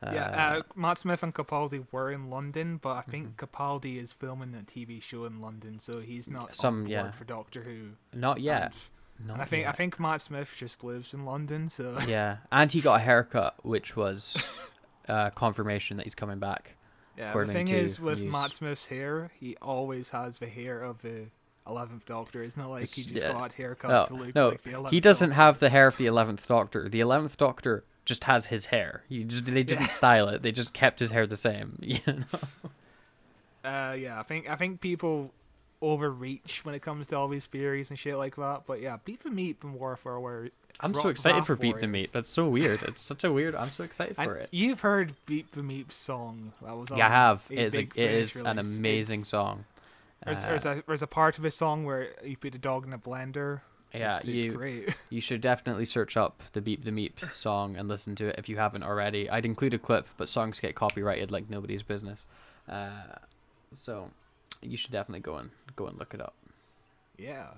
[0.03, 4.53] yeah, uh, Matt Smith and Capaldi were in London, but I think Capaldi is filming
[4.55, 7.11] a TV show in London, so he's not Some- yeah.
[7.11, 7.89] for Doctor Who.
[8.13, 8.73] not yet.
[9.17, 9.69] And, Not and I think yet.
[9.69, 13.55] I think Matt Smith just lives in London, so Yeah, and he got a haircut,
[13.65, 14.37] which was
[15.09, 16.75] uh, confirmation that he's coming back.
[17.19, 18.31] Yeah, the thing is with news.
[18.31, 21.25] Matt Smith's hair, he always has the hair of the
[21.67, 22.41] Eleventh Doctor.
[22.41, 23.33] It's not like he just yeah.
[23.33, 24.91] got haircut No, to look no, like the Eleventh.
[24.93, 26.87] he doesn't have the hair of the Eleventh Doctor.
[26.87, 29.03] The Eleventh Doctor just has his hair.
[29.09, 29.87] He just, they didn't Yeah.
[29.87, 30.41] style it.
[30.41, 31.77] They just kept his hair the same.
[31.81, 32.23] You know?
[33.69, 35.31] Uh, yeah, I think I think people
[35.81, 38.63] overreach when it comes to all these theories and shit like that.
[38.65, 41.91] But yeah, Beat the Meat from Warfare, where I'm so excited for Beat the Warriors.
[41.91, 42.11] Meat.
[42.13, 42.83] That's so weird.
[42.83, 43.55] It's such a weird.
[43.55, 44.49] I'm so excited and for it.
[44.51, 47.41] you've heard Beat the Meat song that was Yeah, I have.
[47.49, 49.65] It is, a, it an amazing It's- song.
[50.25, 52.85] There's, Uh, there's a there's a part of his song where you put a dog
[52.85, 53.61] in a blender.
[53.93, 54.93] yeah, it's, it's you great.
[55.09, 58.49] you should definitely search up the Beep the Meep song and listen to it if
[58.49, 59.29] you haven't already.
[59.29, 62.25] I'd include a clip, but songs get copyrighted like nobody's business.
[62.67, 62.89] Uh,
[63.73, 64.11] so
[64.61, 66.33] you should definitely go and go and look it up.
[67.17, 67.51] yeah.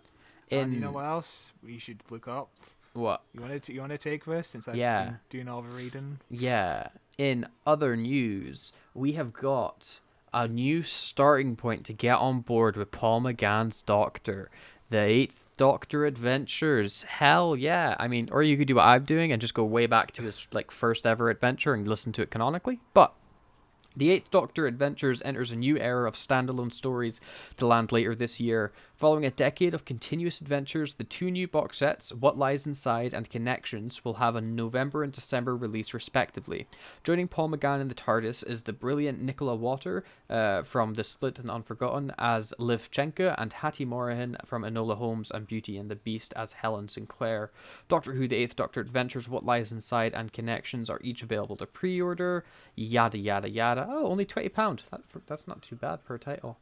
[0.50, 2.50] In and you know what else we should look up?
[2.94, 3.22] what?
[3.34, 5.04] You want to you want to take this since I've Yeah.
[5.06, 6.20] been doing all the reading.
[6.30, 6.88] Yeah.
[7.18, 10.02] In other news, we have got
[10.34, 14.50] a new starting point to get on board with Paul McGann's Doctor.
[14.90, 17.04] The Eighth Doctor Adventures.
[17.04, 17.96] Hell yeah.
[17.98, 20.22] I mean, or you could do what I'm doing and just go way back to
[20.24, 22.80] his like first ever adventure and listen to it canonically.
[22.94, 23.14] But
[23.96, 27.20] the Eighth Doctor Adventures enters a new era of standalone stories
[27.58, 28.72] to land later this year.
[28.96, 33.28] Following a decade of continuous adventures, the two new box sets, What Lies Inside and
[33.30, 36.68] Connections, will have a November and December release respectively.
[37.04, 41.40] Joining Paul McGann in the TARDIS is the brilliant Nicola Walker uh, from The Split
[41.40, 45.96] and Unforgotten as Liv Chenka and Hattie Morahan from Enola Holmes and Beauty and the
[45.96, 47.50] Beast as Helen Sinclair.
[47.88, 51.66] Doctor Who The Eighth Doctor Adventures, What Lies Inside and Connections are each available to
[51.66, 52.46] pre-order.
[52.76, 53.81] Yada yada yada.
[53.90, 54.54] Oh, only £20.
[54.92, 56.58] That, that's not too bad per title.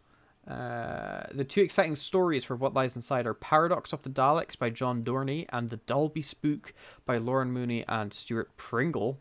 [0.47, 4.69] Uh, the two exciting stories for What Lies Inside are Paradox of the Daleks by
[4.69, 6.73] John Dorney and The Dalby Spook
[7.05, 9.19] by Lauren Mooney and Stewart Pringle.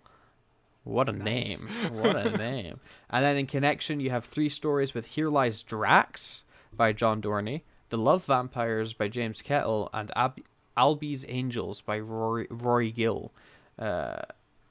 [0.85, 1.25] What a Nice.
[1.63, 1.69] name.
[1.93, 2.81] What a name.
[3.11, 7.63] And then in connection, you have three stories with Here Lies Drax by John Dorney,
[7.91, 10.41] The Love Vampires by James Kettle, and Ab-
[10.79, 13.33] Albie's Angels by Rory, Rory Gill.
[13.79, 14.23] Uh,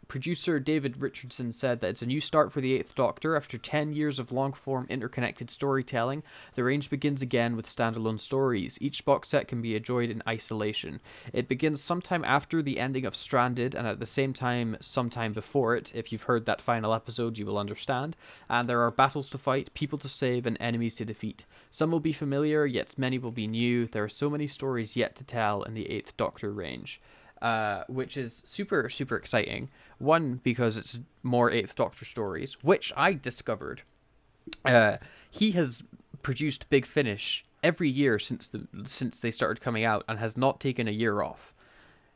[0.07, 3.35] Producer David Richardson said that it's a new start for the Eighth Doctor.
[3.35, 6.23] After 10 years of long form interconnected storytelling,
[6.55, 8.77] the range begins again with standalone stories.
[8.79, 11.01] Each box set can be enjoyed in isolation.
[11.33, 15.75] It begins sometime after the ending of Stranded, and at the same time, sometime before
[15.75, 15.91] it.
[15.93, 18.15] If you've heard that final episode, you will understand.
[18.49, 21.43] And there are battles to fight, people to save, and enemies to defeat.
[21.69, 23.87] Some will be familiar, yet many will be new.
[23.87, 27.01] There are so many stories yet to tell in the Eighth Doctor range
[27.41, 29.69] uh, which is super super exciting.
[29.99, 33.81] One because it's more Eighth Doctor stories, which I discovered.
[34.63, 34.97] Uh,
[35.29, 35.83] he has
[36.23, 40.59] produced Big Finish every year since the since they started coming out, and has not
[40.59, 41.53] taken a year off.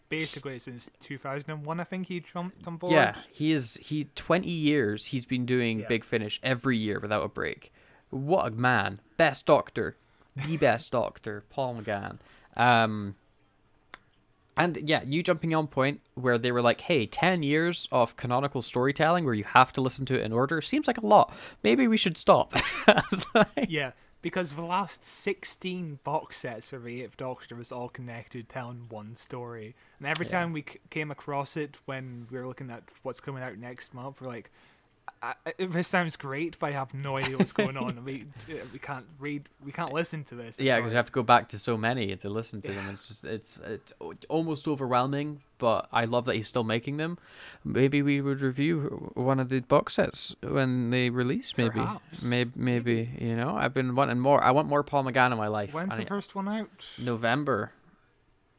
[0.10, 2.92] basically since 2001, I think he jumped on board.
[2.94, 3.78] Yeah, he is.
[3.82, 5.88] He twenty years he's been doing Yeah.
[5.88, 7.72] Big Finish every year without a break.
[8.10, 9.00] What a man!
[9.18, 9.96] Best doctor,
[10.36, 12.18] the best doctor, Paul McGann.
[12.58, 13.16] Um,
[14.64, 18.62] and yeah, you jumping on point where they were like, "Hey, ten years of canonical
[18.62, 21.34] storytelling where you have to listen to it in order seems like a lot.
[21.64, 22.54] Maybe we should stop."
[23.36, 28.50] Like, Yeah, because the last 16 box sets for the Eighth Doctor was all connected,
[28.50, 29.76] telling one story.
[30.00, 30.32] And every Yeah.
[30.34, 33.94] time we c- came across it when we were looking at what's coming out next
[33.94, 34.52] month, we're like,
[35.24, 38.04] I, I, this sounds great, but I have no idea what's going on.
[38.04, 38.26] we
[38.74, 40.60] we can't read, we can't listen to this.
[40.60, 42.90] Yeah, because you have to go back to so many to listen to them.
[42.90, 43.94] It's just it's it's
[44.30, 45.42] almost overwhelming.
[45.60, 47.20] But I love that he's still making them.
[47.64, 51.54] Maybe we would review one of the box sets when they release.
[51.56, 52.24] Maybe, Perhaps.
[52.24, 53.12] maybe, maybe.
[53.20, 54.44] You know, I've been wanting more.
[54.44, 55.72] I want more Paul McGann in my life.
[55.72, 56.88] When's the first one out?
[56.98, 57.74] November.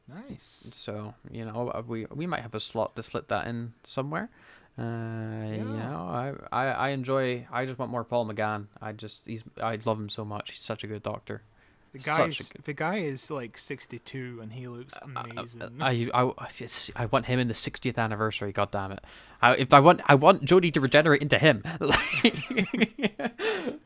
[0.09, 0.64] Nice.
[0.72, 4.31] So you know, uh, we we might have a slot to slip that in somewhere.
[4.78, 5.90] Uh, you Yeah.
[5.90, 7.46] know, I, I I enjoy.
[7.52, 8.68] I just want more Paul McGann.
[8.80, 10.50] I just he's I love him so much.
[10.52, 11.42] He's such a good doctor.
[11.92, 15.24] The guy's a good- the guy is like 62 and he looks uh, uh, uh,
[15.30, 15.82] amazing.
[15.82, 18.50] I, I, I, just, I want him in the 60th anniversary.
[18.50, 19.04] God damn it!
[19.42, 21.62] I, if I want, I want Jodie to regenerate into him.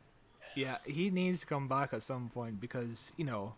[0.55, 3.57] Yeah, he needs to come back at some point because you know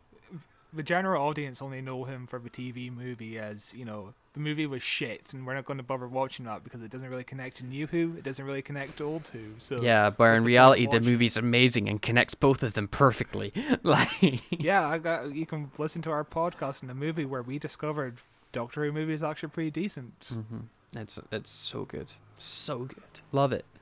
[0.73, 4.67] the general audience only know him for the TV movie as you know the movie
[4.67, 7.57] was shit, and we're not going to bother watching that because it doesn't really connect
[7.57, 9.55] to New Who, it doesn't really connect to Old Who.
[9.59, 13.53] So yeah, but in reality, the movie's amazing and connects both of them perfectly.
[13.83, 17.59] like, yeah, I got you can listen to our podcast in the movie where we
[17.59, 18.19] discovered
[18.53, 20.31] Doctor Who movie is actually pretty decent.
[20.31, 20.59] hmm
[20.97, 23.21] it's it's so good, so good.
[23.33, 23.65] Love it.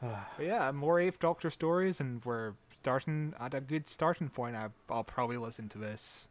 [0.00, 4.56] But yeah, more Eighth Doctor stories, and we're starting at a good starting point.
[4.56, 6.26] I, I'll probably listen to this.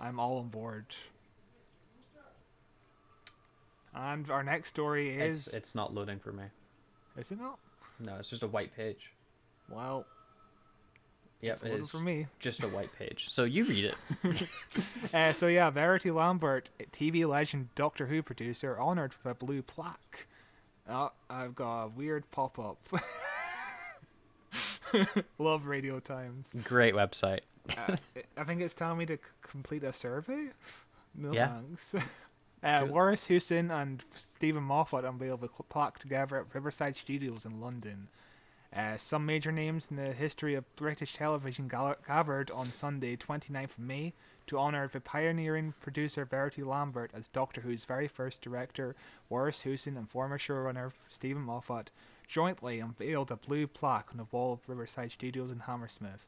[0.00, 0.86] I'm all on board.
[3.96, 5.46] And our next story is.
[5.46, 6.44] It's it's not loading for me.
[7.16, 7.58] Is it not?
[7.98, 9.12] No, it's just a white page.
[9.70, 10.06] Well,
[11.40, 12.26] Yep, it's it for me.
[12.38, 13.26] just a white page.
[13.30, 14.48] So you read it.
[15.14, 20.26] uh, so yeah, Verity Lambert, TV legend, Doctor Who producer, honored with a blue plaque.
[20.88, 22.78] Oh, I've got a weird pop up.
[25.38, 26.48] Love Radio Times.
[26.64, 27.40] Great website.
[27.76, 27.96] uh,
[28.36, 30.48] I think it's telling me to c- complete a survey.
[31.14, 31.58] No Yeah.
[31.60, 31.94] thanks.
[32.66, 32.84] Uh.
[32.90, 38.08] Waris Hussein and Steven Moffat unveiled the plaque together at Riverside Studios in London.
[38.74, 43.78] Uh, some major names in the history of British television gathered on Sunday, 29th of
[43.78, 44.12] May,
[44.48, 48.96] to honour the pioneering producer Verity Lambert as Doctor Who's very first director,
[49.30, 51.92] Waris Hussein and former showrunner Steven Moffat
[52.26, 56.26] jointly unveiled a blue plaque on the wall of Riverside Studios in Hammersmith.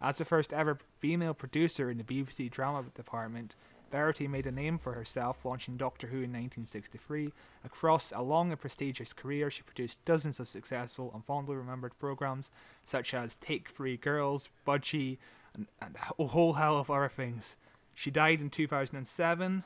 [0.00, 3.54] As the first ever female producer in the BBC drama department,
[3.92, 7.30] Verity made a name for herself, launching Doctor Who in 1963.
[7.62, 12.50] Across a long and prestigious career, she produced dozens of successful and fondly remembered programs
[12.86, 15.18] such as Take Three Girls, Budgie,
[15.54, 17.54] and, and a whole hell of other things.
[17.94, 19.62] She died in 2007,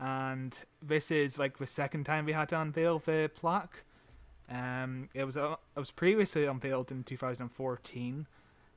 [0.00, 3.84] and this is like the second time we had to unveil the plaque.
[4.50, 8.26] Um, it was uh, it was previously unveiled in 2014.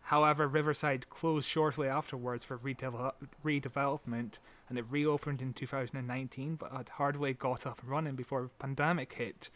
[0.08, 3.12] However, Riverside closed shortly afterwards for redevel-
[3.43, 4.39] redevelopment,
[4.70, 9.12] and it reopened in 2019, but had hardly got up and running before the pandemic
[9.12, 9.50] hit.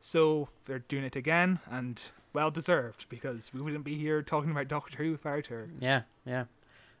[0.00, 2.00] So they're doing it again, and
[2.32, 5.68] well deserved because we wouldn't be here talking about Doctor Who without her.
[5.80, 6.44] Yeah, yeah.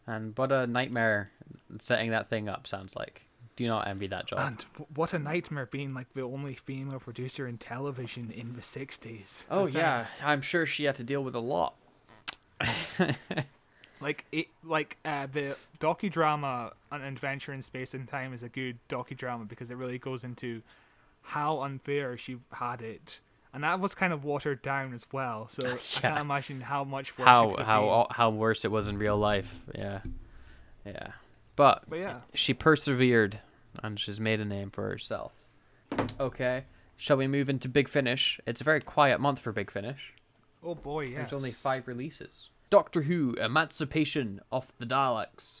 [0.08, 1.30] And what a nightmare
[1.78, 3.22] setting that thing up sounds like.
[3.54, 4.40] Do not envy that job.
[4.40, 9.44] And what a nightmare being like the only female producer in television in the 60s.
[9.48, 11.76] oh yeah, I'm sure she had to deal with a lot.
[14.00, 18.78] Like it, like uh, the docudrama "An Adventure in Space and Time" is a good
[18.88, 20.62] docudrama because it really goes into
[21.20, 23.20] how unfair she had it,
[23.52, 25.48] and that was kind of watered down as well.
[25.48, 27.26] So I can't imagine how much worse.
[27.26, 28.14] it How how be.
[28.14, 29.54] how worse it was in real life.
[29.74, 30.00] Yeah,
[30.86, 31.08] yeah.
[31.54, 33.40] But But yeah, she persevered,
[33.82, 35.32] and she's made a name for herself.
[36.18, 36.64] Okay,
[36.96, 38.40] shall we move into Big Finish?
[38.46, 40.14] It's a very quiet month for Big Finish.
[40.62, 41.18] oh boy, yeah.
[41.18, 42.48] There's only five releases.
[42.70, 45.60] Doctor Who: Emancipation of the Daleks.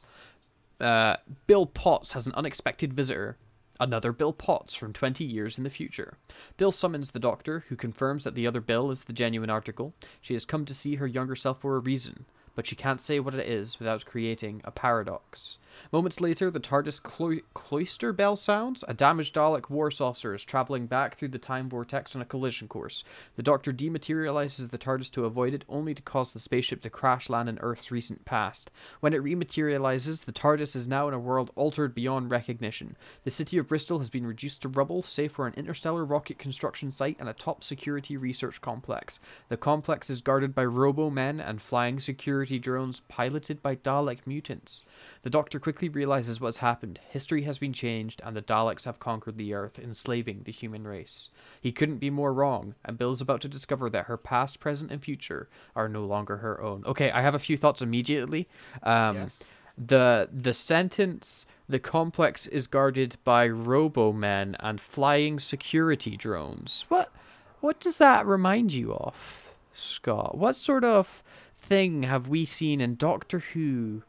[0.80, 3.36] Uh, Bill Potts has an unexpected visitor.
[3.80, 6.18] Another Bill Potts from 20 years in the future.
[6.56, 9.94] Bill summons the Doctor, who confirms that the other Bill is the genuine article.
[10.20, 13.18] She has come to see her younger self for a reason, but she can't say
[13.18, 15.58] what it is without creating a paradox.
[15.92, 18.84] Moments later, the TARDIS clo- cloister bell sounds.
[18.88, 22.68] A damaged Dalek war saucer is traveling back through the time vortex on a collision
[22.68, 23.04] course.
[23.36, 27.30] The Doctor dematerializes the TARDIS to avoid it, only to cause the spaceship to crash
[27.30, 28.70] land in Earth's recent past.
[29.00, 32.96] When it rematerializes, the TARDIS is now in a world altered beyond recognition.
[33.24, 36.90] The city of Bristol has been reduced to rubble, save for an interstellar rocket construction
[36.90, 39.20] site and a top security research complex.
[39.48, 44.82] The complex is guarded by robo men and flying security drones piloted by Dalek mutants.
[45.22, 46.98] The Doctor quickly realizes what's happened.
[47.10, 51.30] History has been changed, and the Daleks have conquered the Earth, enslaving the human race.
[51.60, 55.02] He couldn't be more wrong, and Bill's about to discover that her past, present, and
[55.02, 56.82] future are no longer her own.
[56.86, 58.48] Okay, I have a few thoughts immediately.
[58.82, 59.42] Um, yes.
[59.78, 67.12] the the sentence the complex is guarded by robo-men and flying security drones what
[67.60, 71.22] what does that remind you of scott what sort of
[71.56, 74.02] thing have we seen in doctor who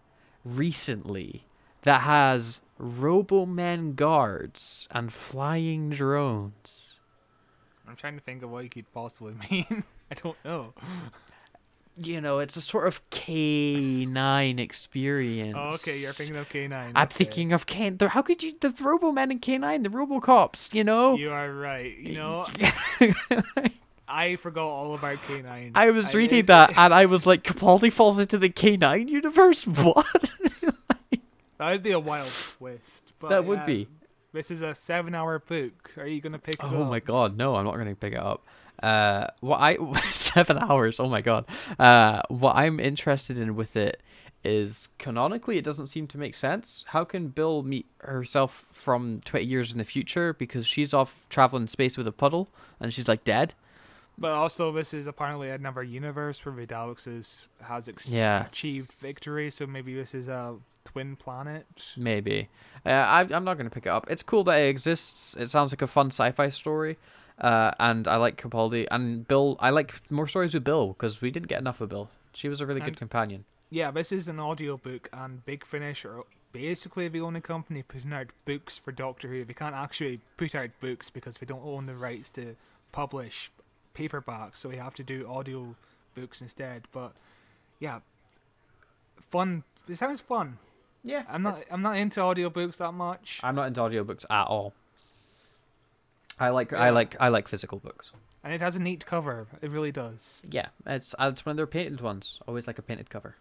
[0.45, 1.45] recently
[1.84, 6.99] that has robo-men guards and flying drones
[7.88, 9.84] I'm trying to think of what you could possibly mean.
[10.10, 10.73] I don't know.
[11.97, 16.91] you know it's a sort of k9 experience Oh, okay, you're thinking of K9.
[16.95, 17.95] I'm thinking of K.
[18.08, 20.73] How could you the Roboman and K9, the RoboCops?
[20.73, 21.95] You know, You are right.
[21.97, 22.45] You know,
[24.12, 25.71] I forgot all about K9.
[25.76, 29.65] I was reading it- that and I was like, Capaldi falls into the K9 universe.
[29.67, 30.06] What?
[31.58, 33.13] That would be a wild twist.
[33.19, 33.88] But, That would um, be.
[34.34, 35.91] This is a seven-hour book.
[35.95, 36.71] Are you gonna pick it up?
[36.71, 37.56] oh my god, no!
[37.56, 38.47] I'm not going to pick it up.
[38.82, 39.78] Uh, what I
[40.10, 41.00] seven hours?
[41.00, 41.45] Oh my god.
[41.78, 44.02] Uh, what I'm interested in with it
[44.43, 46.84] is canonically, it doesn't seem to make sense.
[46.88, 51.67] How can Bill meet herself from 20 years in the future because she's off traveling
[51.67, 53.54] space with a puddle and she's like dead?
[54.17, 58.45] But also, this is apparently another universe where the Daleks has ex- Yeah.
[58.45, 59.50] achieved victory.
[59.50, 61.93] So maybe this is a twin planet.
[61.97, 62.50] Maybe.
[62.86, 64.06] Uh, I, I'm not going to pick it up.
[64.10, 65.36] It's cool that it exists.
[65.38, 66.97] It sounds like a fun sci-fi story.
[67.39, 69.58] Uh, and I like Capaldi and Bill.
[69.60, 72.10] I like more stories with Bill because we didn't get enough of Bill.
[72.34, 73.45] She was a really good companion.
[73.71, 78.28] Yeah, this is an audiobook, and Big Finish are basically the only company putting out
[78.45, 79.43] books for Doctor Who.
[79.45, 82.56] They can't actually put out books because they don't own the rights to
[82.91, 83.50] publish
[83.95, 85.75] paperbacks, so we have to do audio
[86.15, 86.84] books instead.
[86.91, 87.13] But
[87.80, 87.99] yeah,
[89.30, 89.63] fun.
[89.88, 90.58] It sounds fun.
[91.04, 91.63] Yeah, I'm not.
[91.71, 93.39] I'm not into audiobooks that much.
[93.43, 94.73] I'm not into audiobooks at all.
[96.39, 96.80] I like Yeah.
[96.80, 98.12] I like I like physical books.
[98.43, 99.47] And it has a neat cover.
[99.62, 100.39] It really does.
[100.49, 102.39] Yeah, it's uh, it's when they're painted ones.
[102.47, 103.36] Always like a painted cover.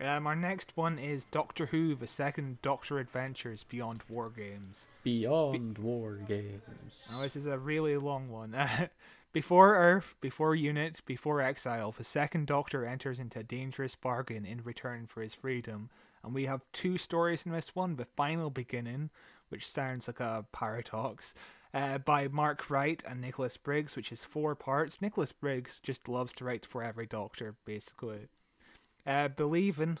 [0.00, 4.86] Um, our next one is Doctor Who: The Second Doctor Adventures Beyond War Games.
[5.02, 7.08] Beyond War Games.
[7.10, 8.54] Now, this is a really long one.
[9.32, 14.62] before Earth, before Unit, before Exile, the Second Doctor enters into a dangerous bargain in
[14.62, 15.88] return for his freedom.
[16.22, 19.10] And we have two stories in this one The Final Beginning,
[19.48, 21.34] which sounds like a paradox,
[21.74, 25.00] uh, by Mark Wright and Nicholas Briggs, which is four parts.
[25.00, 28.28] Nicholas Briggs just loves to write for every Doctor, basically.
[29.06, 29.98] Uh, believing.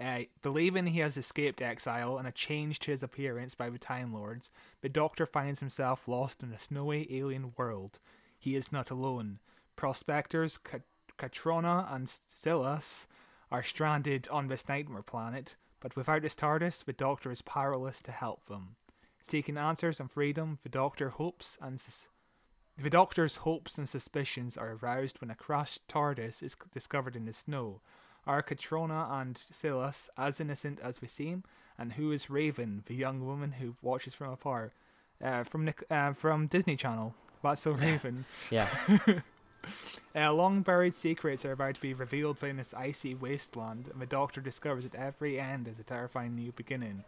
[0.00, 4.12] Uh, believing he has escaped exile and a change to his appearance by the Time
[4.12, 8.00] Lords, the Doctor finds himself lost in a snowy alien world.
[8.42, 9.38] He is not alone.
[9.76, 10.58] Prospectors
[11.16, 13.06] Katrona and Silas
[13.52, 18.10] are stranded on this nightmare planet, but without his TARDIS, the Doctor is powerless to
[18.10, 18.74] help them.
[19.22, 22.08] Seeking answers and freedom, the Doctor hopes and sus-
[22.76, 27.32] the Doctor's hopes and suspicions are aroused when a crashed TARDIS is discovered in the
[27.32, 27.80] snow.
[28.26, 31.44] Are Katrona and Silas as innocent as we seem?
[31.78, 34.72] And who is Raven, the young woman who watches from afar?
[35.22, 37.14] Uh, from uh, from Disney Channel.
[37.42, 38.24] That's so Raven.
[38.50, 38.68] Yeah.
[40.14, 44.06] Uh, long buried secrets are about to be revealed in this icy wasteland, and the
[44.06, 47.04] Doctor discovers that every end is a terrifying new beginning.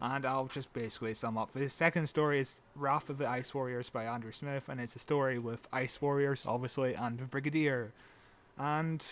[0.00, 1.52] And I'll just basically sum up.
[1.52, 5.00] The second story is Wrath of the Ice Warriors by Andrew Smith, and it's a
[5.00, 7.92] story with Ice Warriors, obviously, and the Brigadier.
[8.56, 9.04] And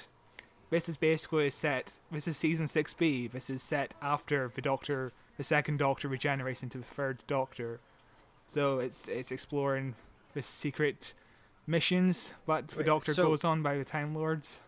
[0.71, 1.95] this is basically set.
[2.11, 3.27] This is season six B.
[3.27, 7.81] This is set after the Doctor, the second Doctor, regenerates into the third Doctor.
[8.49, 9.97] So it's it's exploring
[10.37, 11.15] the secret
[11.67, 14.61] missions that the Wait, Doctor so- goes on by the Time Lords.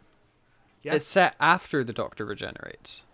[0.82, 0.94] Yeah.
[0.94, 3.04] It's set after the Doctor regenerates.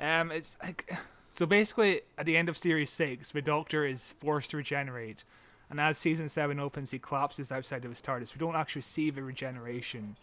[0.00, 0.94] Um, it's like
[1.32, 5.24] so basically at the end of series six, the Doctor is forced to regenerate,
[5.70, 8.34] and as season seven opens, he collapses outside of his TARDIS.
[8.34, 10.16] We don't actually see the regeneration.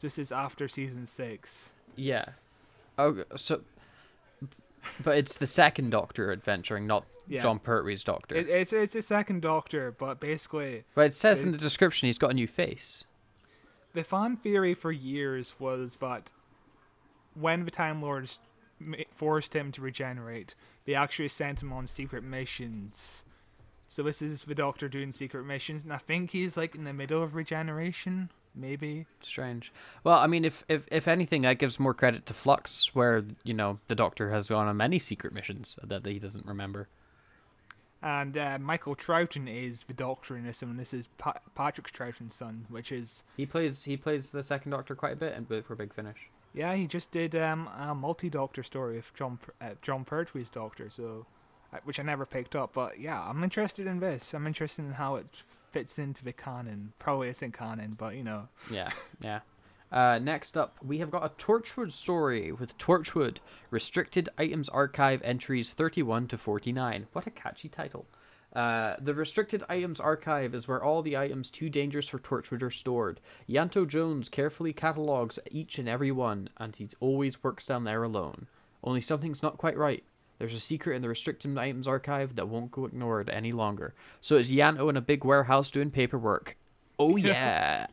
[0.00, 1.70] This is after season six.
[1.96, 2.26] Yeah.
[2.96, 3.60] Oh, so.
[5.02, 7.40] But it's the second Doctor adventuring, not Yeah.
[7.42, 8.34] Jon Pertwee's Doctor.
[8.36, 12.18] It, it's it's a second Doctor, but basically but it says in the description he's
[12.18, 13.04] got a new face.
[13.94, 16.30] the fan theory for years was that
[17.34, 18.38] when the Time Lords
[19.12, 20.54] forced him to regenerate.
[20.84, 23.24] They actually sent him on secret missions.
[23.88, 26.92] So this is the Doctor doing secret missions, and I think he's like in the
[26.92, 29.06] middle of regeneration, maybe.
[29.22, 29.72] Strange.
[30.04, 33.54] Well, I mean, if if if anything, that gives more credit to Flux, where you
[33.54, 36.88] know the Doctor has gone on many secret missions that he doesn't remember.
[38.00, 42.36] And uh, Michael Troughton is the Doctor in this, and this is pa- Patrick Troughton's
[42.36, 45.72] son, which is He plays he plays the second Doctor quite a bit, and for
[45.72, 46.28] a Big Finish.
[46.54, 51.26] yeah, he just did um, a multi-Doctor story of Jon uh, Jon Pertwee's Doctor, so
[51.72, 52.72] uh, which I never picked up.
[52.72, 54.32] But yeah, I'm interested in this.
[54.32, 55.42] I'm interested in how it
[55.78, 56.92] fits into the canon.
[56.98, 59.40] Probably isn't canon, but you know, Yeah, yeah.
[59.92, 63.38] Uh, next up, we have got a Torchwood story with Torchwood
[63.70, 67.06] Restricted Items Archive entries 31 to 49.
[67.12, 68.06] What a catchy title.
[68.52, 72.70] Uh, the Restricted Items Archive is where all the items too dangerous for Torchwood are
[72.70, 73.20] stored.
[73.48, 78.48] Ianto Jones carefully catalogues each and every one, and he always works down there alone.
[78.82, 80.02] Only something's not quite right.
[80.38, 83.94] There's a secret in the Restricted Items Archive that won't go ignored any longer.
[84.20, 86.56] So it's Ianto in a big warehouse doing paperwork.
[87.00, 87.86] Oh yeah.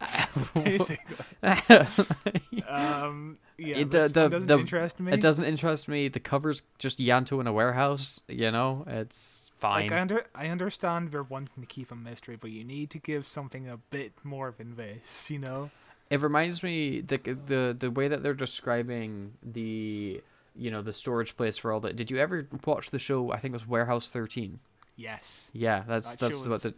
[0.56, 1.16] basically.
[2.68, 5.12] um, yeah, It- the- the- doesn't the- interest me.
[5.14, 6.08] It doesn't interest me.
[6.08, 8.22] The cover's just Ianto in a warehouse.
[8.28, 9.84] You know, it's fine.
[9.90, 13.00] Like I, under, I understand they're wanting to keep a mystery, but you need to
[13.00, 15.70] give something a bit more than this, you know?
[16.10, 20.22] It reminds me the the the way that they're describing the
[20.56, 21.96] you know the storage place for all that.
[21.96, 23.32] Did you ever watch the show?
[23.32, 24.60] I think it was Warehouse Thirteen.
[24.96, 25.50] Yes.
[25.54, 26.74] Yeah, that's That that's what was- the.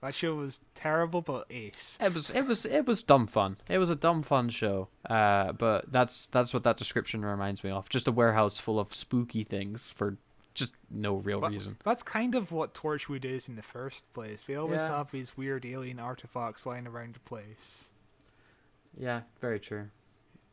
[0.00, 1.96] That show was terrible, but ace.
[1.98, 3.56] It was it was it was dumb fun.
[3.70, 4.88] It was a dumb fun show.
[5.08, 7.88] Uh, but that's that's what that description reminds me of.
[7.88, 10.18] Just a warehouse full of spooky things for
[10.52, 11.78] just no real But- reason.
[11.84, 14.42] That's kind of what Torchwood is in the first place.
[14.46, 14.88] They always Yeah.
[14.98, 17.86] have these weird alien artifacts lying around the place.
[18.98, 19.88] Yeah, very true.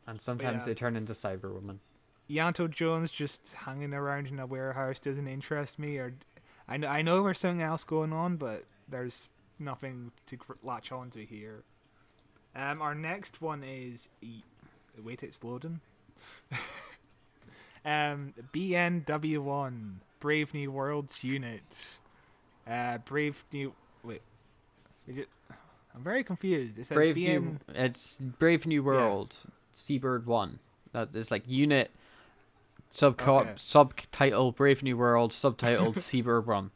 [0.06, 0.66] And sometimes yeah.
[0.66, 1.78] they turn into Cyberwoman.
[2.30, 5.98] Ianto Jones just hanging around in a warehouse doesn't interest me.
[5.98, 6.14] Or
[6.68, 11.26] I know, I know there's something else going on, but there's nothing to latch onto
[11.26, 11.62] here.
[12.54, 14.42] Um, our next one is e-
[15.02, 15.80] wait, it's loading.
[17.84, 21.86] um, BNW1 Brave New Worlds Unit.
[22.68, 23.72] Uh, Brave New
[24.04, 24.22] wait,
[25.08, 25.28] it-
[25.94, 26.78] I'm very confused.
[26.78, 27.42] It says Brave BN.
[27.42, 29.36] New, it's Brave New World,
[29.72, 30.58] Seabird One.
[30.92, 31.90] That is like unit,
[32.92, 33.52] subco- Okay.
[33.56, 36.70] subtitle Brave New World, subtitled Seabird One.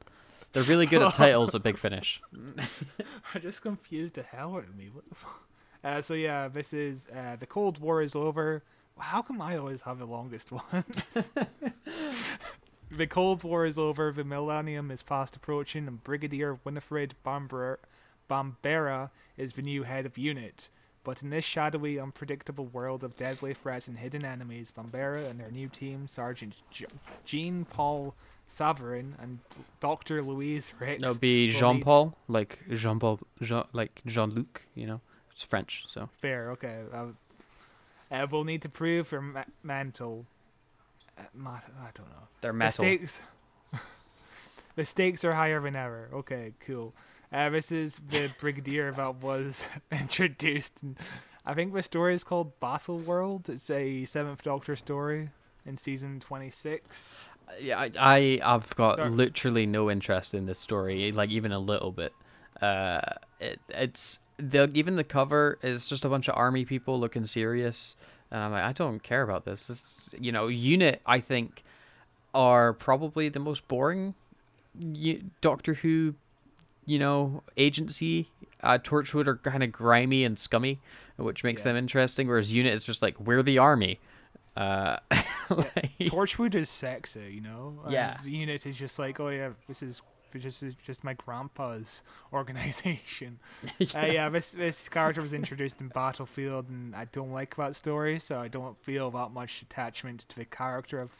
[0.52, 2.20] They're really good at titles at Big Finish.
[3.34, 4.88] I just confused the hell out of me.
[4.92, 5.42] What the fuck?
[5.84, 8.62] Uh, so yeah, this is uh, the Cold War is over.
[8.98, 11.30] How come I always have the longest ones?
[12.90, 14.12] the Cold War is over.
[14.12, 17.78] The millennium is fast approaching, and Brigadier Winifred Bamber-
[18.30, 20.70] Bambera is the new head of unit.
[21.06, 25.52] But in this shadowy, unpredictable world of deadly threats and hidden enemies, Bambera and their
[25.52, 26.86] new team, Sergeant Je-
[27.24, 28.16] Jean Paul
[28.50, 29.38] Savarin and
[29.78, 34.66] Doctor Louise Ricks, would be Jean Paul, like Jean Paul, Jean, like Jean Luc.
[34.74, 35.00] You know,
[35.30, 36.80] it's French, so Fair, okay.
[36.92, 37.06] Uh,
[38.10, 40.26] uh, we'll need to prove their ma- mantle.
[41.16, 41.50] Uh, ma-
[41.80, 42.26] I don't know.
[42.40, 42.84] they're The metal.
[42.84, 43.20] stakes.
[44.74, 46.08] the stakes are higher than ever.
[46.12, 46.94] Okay, cool.
[47.32, 49.62] Uh, this is the brigadier that was
[49.92, 50.82] introduced.
[50.82, 50.96] In,
[51.44, 53.48] I think the story is called Battle World.
[53.48, 55.30] It's a Seventh Doctor story
[55.64, 57.28] in season twenty six.
[57.60, 59.10] Yeah, I, I I've got Sorry.
[59.10, 62.12] literally no interest in this story, like even a little bit.
[62.60, 63.00] Uh,
[63.40, 67.96] it, it's the even the cover is just a bunch of army people looking serious,
[68.30, 69.66] and I'm like, I don't care about this.
[69.68, 71.62] This, you know, unit I think
[72.34, 74.14] are probably the most boring
[75.40, 76.14] Doctor Who,
[76.86, 78.30] you know, agency.
[78.62, 80.80] Uh, Torchwood are kind of grimy and scummy,
[81.16, 81.72] which makes Yeah.
[81.72, 82.26] them interesting.
[82.28, 84.00] Whereas unit is just like we're the army.
[84.56, 84.96] Uh,
[85.50, 87.80] like- Torchwood is sexy, you know.
[87.84, 88.16] And Yeah.
[88.24, 90.00] Unit is just like, oh yeah, this is
[90.34, 93.38] is just my grandpa's organization.
[93.94, 98.18] Uh, yeah, this this character was introduced in Battlefield, and I don't like that story,
[98.18, 101.10] so I don't feel that much attachment to the character of.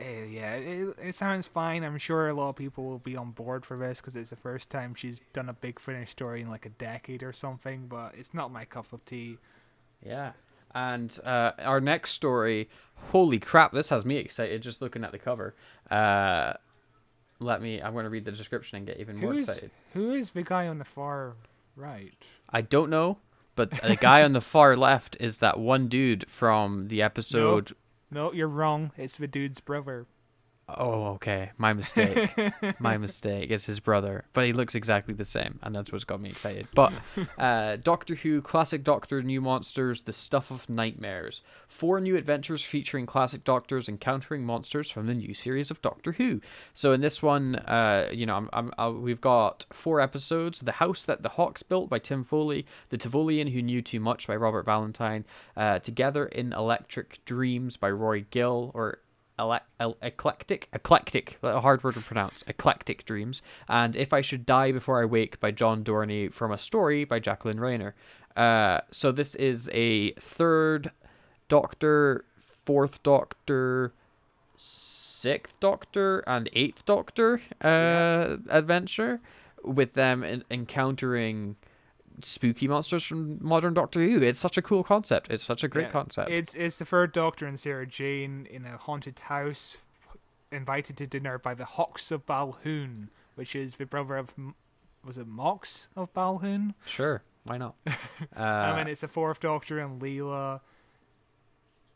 [0.00, 1.84] Uh, yeah, it, it sounds fine.
[1.84, 4.36] I'm sure a lot of people will be on board for this because it's the
[4.36, 7.86] first time she's done a big finish story in like a decade or something.
[7.86, 9.38] But it's not my cup of tea.
[10.04, 10.32] Yeah.
[10.74, 12.68] And uh, our next story,
[13.10, 15.54] holy crap, this has me excited just looking at the cover.
[15.90, 16.54] Uh,
[17.40, 19.70] let me, I'm going to read the description and get even more Who is excited.
[19.94, 21.34] who is the guy on the far
[21.74, 22.14] right?
[22.50, 23.18] I don't know,
[23.56, 27.74] but the guy on the far left is that one dude from the episode.
[28.10, 28.92] No, you're wrong.
[28.96, 30.06] It's the dude's brother.
[30.78, 31.50] Oh, okay.
[31.58, 32.30] My mistake.
[32.78, 33.50] My mistake.
[33.50, 36.68] It's his brother, but he looks exactly the same, and that's what's got me excited.
[36.74, 36.92] But
[37.38, 41.42] uh, Doctor Who, Classic Doctor, New Monsters, The Stuff of Nightmares.
[41.68, 46.40] Four new adventures featuring classic doctors encountering monsters from the new series of Doctor Who.
[46.74, 50.72] So in this one, uh, you know, I'm, I'm, i we've got four episodes: The
[50.72, 54.36] House That the Hawks Built by Tim Foley, The Tivolian Who Knew Too Much by
[54.36, 55.24] Robert Valentine,
[55.56, 59.00] uh, Together in Electric Dreams by Roy Gill, or
[59.40, 64.44] ele- el- eclectic, eclectic, a hard word to pronounce, eclectic dreams, and If I Should
[64.46, 67.94] Die Before I Wake by John Dorney from a story by Jacqueline Rayner.
[68.36, 70.90] Uh, so this is a third
[71.48, 72.24] Doctor,
[72.64, 73.92] fourth Doctor,
[74.56, 78.36] sixth Doctor, and eighth Doctor uh, Yeah.
[78.50, 79.20] adventure
[79.64, 81.56] with them en- encountering
[82.24, 84.22] spooky monsters from modern Doctor Who.
[84.22, 85.30] It's such a cool concept.
[85.30, 86.30] It's such a great Yeah, concept.
[86.30, 89.78] It's it's the third Doctor and Sarah Jane in a haunted house,
[90.52, 94.32] invited to dinner by the Hawks of Balhoon, which is the brother of
[95.04, 96.74] was it Moxx of Balhoon?
[96.84, 97.74] Sure, why not?
[98.36, 100.60] Uh, I mean, it's the fourth Doctor and Leela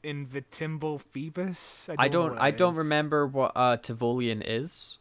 [0.02, 1.88] in the Timble Phoebus.
[1.98, 2.38] I know don't.
[2.38, 4.98] I don't remember what uh, Tivolian is.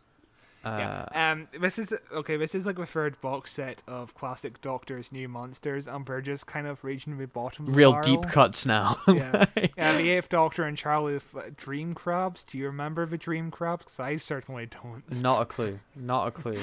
[0.64, 0.78] Uh,
[1.14, 1.32] Yeah.
[1.32, 1.47] Um.
[1.59, 2.38] This is okay.
[2.38, 6.47] This is like the third box set of classic Doctors, new monsters, and we're just
[6.47, 7.66] kind of reaching the bottom.
[7.66, 8.97] The real deep cuts now.
[9.07, 9.45] Yeah.
[9.78, 12.43] Yeah, the Eighth Doctor and Charley with uh, Dream Crabs.
[12.45, 13.84] Do you remember the Dream Crabs?
[13.86, 15.03] 'Cause I certainly don't.
[15.22, 15.80] not a clue.
[15.95, 16.59] Not a clue.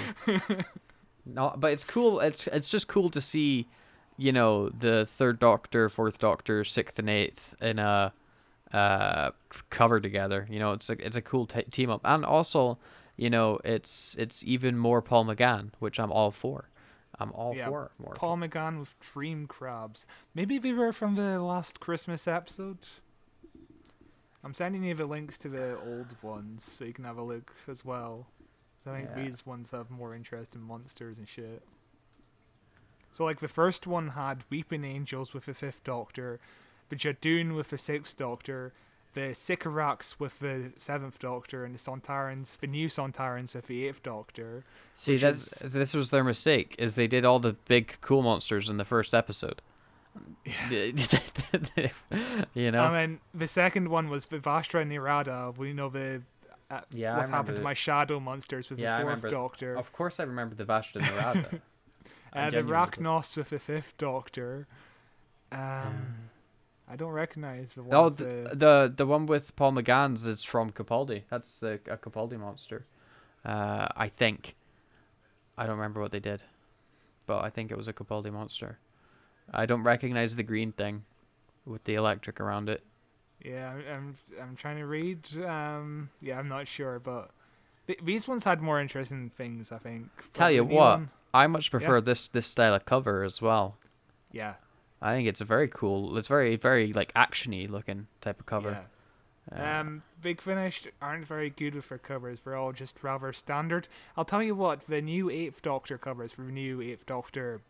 [1.27, 1.61] not.
[1.61, 2.21] But it's cool.
[2.21, 3.69] It's it's just cool to see,
[4.17, 8.13] you know, the third Doctor, fourth Doctor, sixth and eighth in a
[8.73, 9.31] uh
[9.69, 10.47] cover together.
[10.49, 12.79] You know, it's a it's a cool t- team up, and also,
[13.21, 16.71] you know, it's it's even more Paul McGann, which I'm all for.
[17.19, 18.15] I'm all Yeah, for more.
[18.15, 20.07] Paul McGann with Dream Crabs.
[20.35, 22.79] Maybe we were from the last Christmas episode.
[24.43, 27.53] I'm sending you the links to the old ones so you can have a look
[27.69, 28.27] as well.
[28.83, 29.25] 'Cause I think Yeah.
[29.25, 31.63] these ones have more interest in monsters and shit.
[33.13, 36.41] So like the first one had Weeping Angels with the Fifth Doctor,
[36.89, 38.73] the Judoon with the Sixth Doctor,
[39.15, 44.03] the Sycorax with the Seventh Doctor, and the Sontarans, the new Sontarans with the Eighth
[44.03, 44.65] Doctor.
[44.95, 46.75] See, that's this was their mistake.
[46.79, 49.63] Is they did all the big cool monsters in the first episode.
[52.55, 52.83] you know.
[52.83, 55.57] I mean, the second one was Vivastra and Nerada.
[55.57, 56.23] We know the
[56.71, 59.77] uh, Yeah, what happened to my shadow monsters with Yeah, the fourth Doctor.
[59.77, 61.61] of course, I remember the Vashta Nerada.
[62.33, 62.63] I uh, the.
[62.63, 64.67] Racnoss with the fifth Doctor.
[65.51, 66.30] Um,
[66.91, 67.95] I don't recognize the one.
[67.97, 71.23] Oh, with the, the, the the one with Paul McGann's is from Capaldi.
[71.31, 72.87] That's a, a Capaldi monster.
[73.45, 74.57] Uh, I think.
[75.57, 76.43] I don't remember what they did,
[77.27, 78.79] but I think it was a Capaldi monster.
[79.53, 81.05] I don't recognize the green thing,
[81.67, 82.83] with the electric around it.
[83.45, 85.19] yeah, I'm, I'm I'm trying to read.
[85.45, 87.31] Um, yeah, I'm not sure, but
[87.87, 89.71] th- these ones had more interesting things.
[89.73, 90.09] I think.
[90.33, 93.77] Tell you what, one- I much prefer this this style of cover as well.
[94.33, 94.55] yeah,
[95.03, 96.17] I think it's a very cool.
[96.19, 98.71] It's very very like actiony looking type of cover.
[98.71, 98.81] yeah.
[99.77, 102.41] Uh, Um, Big Finish aren't very good with their covers.
[102.45, 103.89] They're all just rather standard.
[104.17, 107.61] I'll tell you what, the new Eighth Doctor covers for the new Eighth Doctor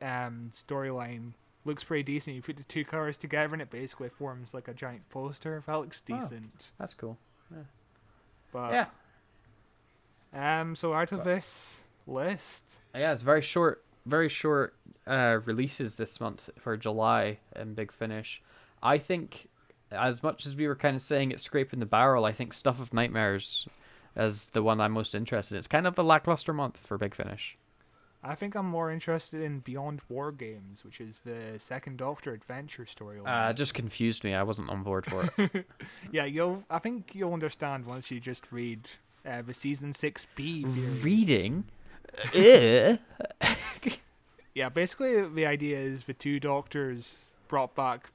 [0.00, 1.32] um storyline
[1.66, 2.36] looks pretty decent.
[2.36, 5.62] You put the two covers together and it basically forms like a giant poster.
[5.66, 6.24] That looks decent.
[6.24, 6.28] Oh.
[6.36, 6.70] decent.
[6.78, 7.18] that's cool.
[7.52, 7.62] Yeah.
[8.52, 8.72] But
[10.32, 13.12] yeah, um, so out of But- this list, yeah.
[13.12, 14.74] It's very short, very short
[15.06, 18.42] uh, releases this month for July and Big Finish.
[18.82, 19.48] I think,
[19.90, 22.80] as much as we were kind of saying it's scraping the barrel, I think Stuff
[22.80, 23.66] of Nightmares
[24.16, 25.58] is the one I'm most interested in.
[25.58, 27.56] It's kind of a lackluster month for Big Finish.
[28.22, 32.84] I think I'm more interested in Beyond War Games, which is the second Doctor adventure
[32.84, 33.18] story.
[33.24, 34.34] Uh, it just confused me.
[34.34, 35.66] I wasn't on board for it.
[36.12, 36.64] yeah, you'll.
[36.68, 38.88] I think you'll understand once you just read
[39.24, 40.66] uh, the season six B.
[40.66, 41.64] Reading.
[44.54, 47.16] Yeah, basically the idea is the two doctors
[47.48, 48.10] brought back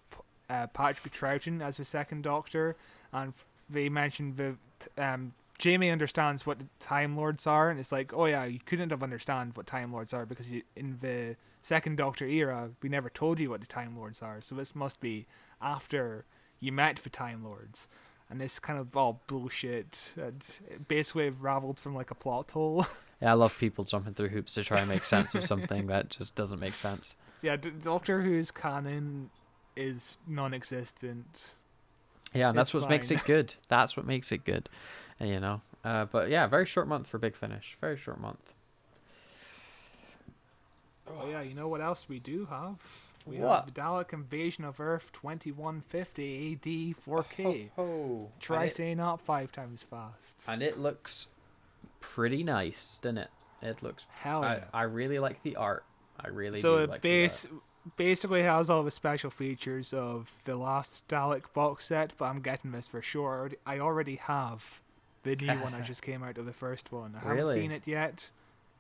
[0.50, 2.76] uh, Patrick Troughton as the second Doctor,
[3.14, 3.34] and
[3.70, 4.56] they mentioned the
[5.02, 8.90] um, Jamie understands what the Time Lords are, and it's like, oh yeah, you couldn't
[8.90, 13.10] have understand what Time Lords are because you, in the second Doctor era, we never
[13.10, 14.42] told you what the Time Lords are.
[14.42, 15.26] So this must be
[15.62, 16.26] after
[16.60, 17.88] you met the Time Lords,
[18.30, 20.14] and this kind of all bullshit.
[20.18, 20.46] And
[20.88, 22.86] basically raveled from like a plot hole.
[23.22, 26.10] Yeah, I love people jumping through hoops to try and make sense of something that
[26.10, 27.16] just doesn't make sense.
[27.42, 29.30] yeah, D- Doctor Who's canon
[29.76, 31.52] is non-existent.
[32.34, 33.56] Yeah, and that's It's what makes it good.
[33.70, 34.68] That's what makes it good.
[35.22, 35.62] uh, You know.
[35.84, 37.78] Uh, but yeah, very short month for Big Finish.
[37.80, 38.54] Very short month.
[41.08, 42.76] Oh yeah, you know what else we do have?
[43.26, 43.66] We What?
[43.66, 47.70] have Dalek Invasion of Earth 2150 AD 4K.
[47.78, 50.44] Oh, Try and it, saying that five times fast.
[50.48, 51.28] and it looks
[52.14, 53.30] pretty nice, doesn't it?
[53.62, 54.08] It looks.
[54.10, 54.64] Hell I, yeah.
[54.74, 55.84] I really like the art.
[56.20, 57.46] I really so do it like base
[57.98, 62.72] basically has all the special features of the last Dalek box set, but I'm getting
[62.72, 63.52] this for sure.
[63.66, 64.82] I already- have
[65.24, 65.74] the new one.
[65.74, 67.16] I just came out of the first one.
[67.16, 68.30] I haven't seen it yet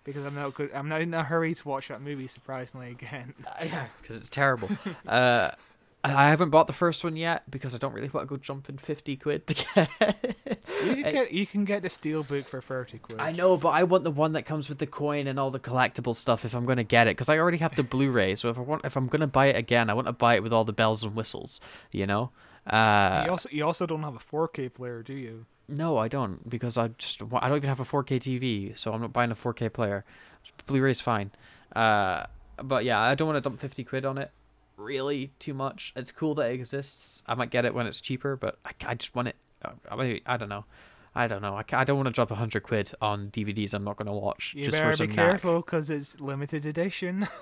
[0.03, 0.71] because I'm not good.
[0.73, 2.27] I'm not in a hurry to watch that movie.
[2.27, 3.33] Surprisingly, again.
[3.63, 4.69] Yeah, because it's terrible.
[5.07, 5.51] uh,
[6.13, 8.77] I haven't bought the first one yet because I don't really want to go jumping
[8.77, 10.35] fifty quid to get.
[10.83, 13.19] You can get you can get the steelbook for thirty quid.
[13.19, 15.59] I know, but I want the one that comes with the coin and all the
[15.59, 18.35] collectible stuff if I'm gonna get it, because I already have the Blu-ray.
[18.35, 20.43] So if I want, if I'm gonna buy it again, I want to buy it
[20.43, 21.59] with all the bells and whistles.
[21.91, 22.31] You know.
[22.67, 25.45] Uh, you also you also don't have a 4K player, do you?
[25.67, 29.01] no, I don't, because I just I don't even have a 4K TV, so I'm
[29.01, 30.05] not buying a 4K player.
[30.67, 31.31] Blu-ray's fine.
[31.75, 32.25] Uh,
[32.61, 34.31] but yeah, I don't want to dump 50 quid on it.
[34.77, 35.93] Really, too much.
[35.95, 37.23] It's cool that it exists.
[37.27, 39.35] I might get it when it's cheaper, but I, I just want it.
[39.63, 40.65] uh, I mean, I don't know.
[41.17, 41.55] I don't know.
[41.55, 44.11] I, I don't want to drop a 100 quid on DVDs I'm not going to
[44.13, 47.27] watch You just for better some be careful because it's limited edition.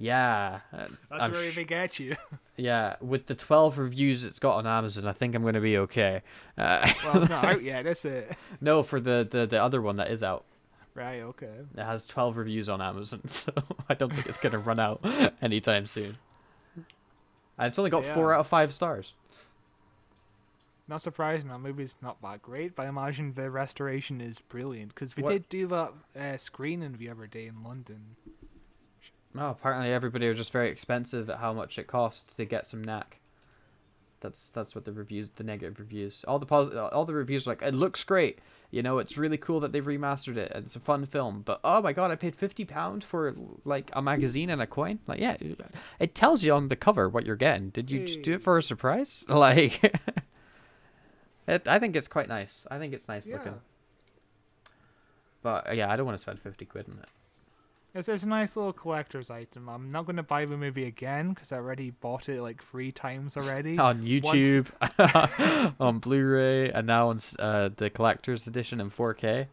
[0.00, 0.60] Yeah.
[0.72, 0.76] uh,
[1.10, 2.14] That's I'm where sh- they get you.
[2.56, 5.76] yeah, with the 12 reviews it's got on Amazon, I think I'm going to be
[5.78, 6.22] okay.
[6.56, 7.84] Uh, Well, it's not out yet.
[7.84, 8.36] That's it.
[8.60, 10.44] no, for the, the, the other one that is out.
[10.94, 11.20] Right.
[11.20, 11.50] Okay.
[11.76, 13.52] It has 12 reviews on Amazon, so
[13.88, 15.00] I don't think it's going to run out
[15.42, 16.16] anytime soon.
[17.58, 19.14] And it's only got 4 out of 5 stars.
[20.86, 21.48] Not surprising.
[21.48, 25.32] That movie's not that great, but I imagine the restoration is brilliant because we What-
[25.32, 28.16] did do that uh, screening the other day in London.
[29.36, 32.82] Oh, apparently everybody was just very expensive at how much it cost to get some
[32.82, 33.18] knack.
[34.20, 37.50] That's that's what the reviews, the negative reviews, all the positive, all the reviews are
[37.50, 38.38] like it looks great.
[38.70, 40.52] You know, it's really cool that they've remastered it.
[40.54, 43.90] and It's a fun film, but oh my god, I paid fifty pound for like
[43.94, 44.98] a magazine and a coin.
[45.06, 45.36] Like, yeah,
[45.98, 47.70] it tells you on the cover what you're getting.
[47.70, 49.24] Did you just do it for a surprise?
[49.30, 49.82] Like,
[51.46, 52.66] it, I think it's quite nice.
[52.70, 53.54] I think it's nice looking.
[55.42, 57.08] But yeah, I don't want to spend fifty quid on it.
[57.98, 59.68] It's, it's a nice little collector's item.
[59.68, 62.92] I'm not going to buy the movie again because I already bought it like three
[62.92, 63.76] times already.
[63.78, 64.68] on YouTube,
[65.80, 69.48] on Blu-ray, and now on uh, the collector's edition in 4K.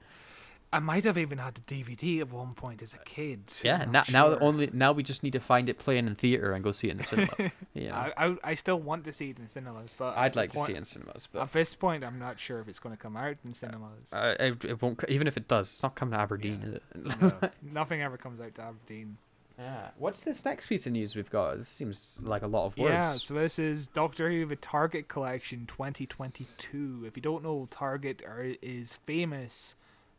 [0.74, 3.44] I might have even had the DVD at one point as a kid.
[3.64, 6.52] Yeah, now not now only now we just need to find it playing in theater
[6.52, 7.52] and go see it in the cinema.
[7.74, 10.60] yeah, I, I I still want to see it in cinemas, but I'd like to
[10.60, 13.02] see it in cinemas, but At this point, I'm not sure if it's going to
[13.02, 14.12] come out in cinemas.
[14.12, 15.02] uh, it, it won't.
[15.08, 17.22] Even if it does, it's not coming to Aberdeen, is it?
[17.22, 19.18] no, nothing ever comes out to Aberdeen.
[19.58, 19.92] yeah.
[19.98, 21.58] What's this next piece of news we've got?
[21.58, 22.92] This seems like a lot of words.
[22.92, 27.06] Yeah, so this is Doctor Who the Target Collection 2022.
[27.08, 29.76] If you don't know, Target are, is famous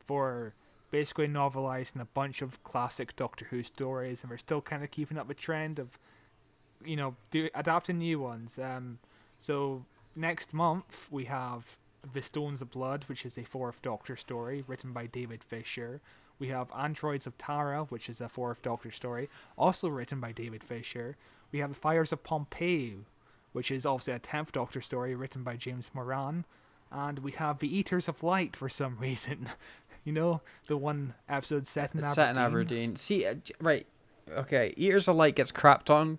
[0.07, 0.55] for
[0.91, 5.19] basically novelizing a bunch of classic Doctor Who stories, and we're still kind of keeping
[5.19, 5.99] up the trend of,
[6.85, 8.59] you know, do adapting new ones.
[8.59, 8.99] Um,
[9.41, 9.85] so
[10.15, 11.77] next month we have
[12.13, 16.01] The Stones of Blood, which is a fourth Doctor story written by David Fisher.
[16.39, 20.63] We have Androids of Tara, which is a fourth Doctor story, also written by David
[20.63, 21.17] Fisher.
[21.51, 22.99] We have Fires of Pompeii,
[23.53, 26.45] which is obviously a 10th Doctor story written by James Moran.
[26.93, 29.49] And we have The Eaters of Light for some reason.
[30.07, 32.15] You know, the one episode set in Aberdeen.
[32.15, 32.97] set in Aberdeen.
[32.97, 33.87] See, uh, right,
[34.31, 34.73] okay.
[34.79, 36.19] Eaters of Light gets crapped on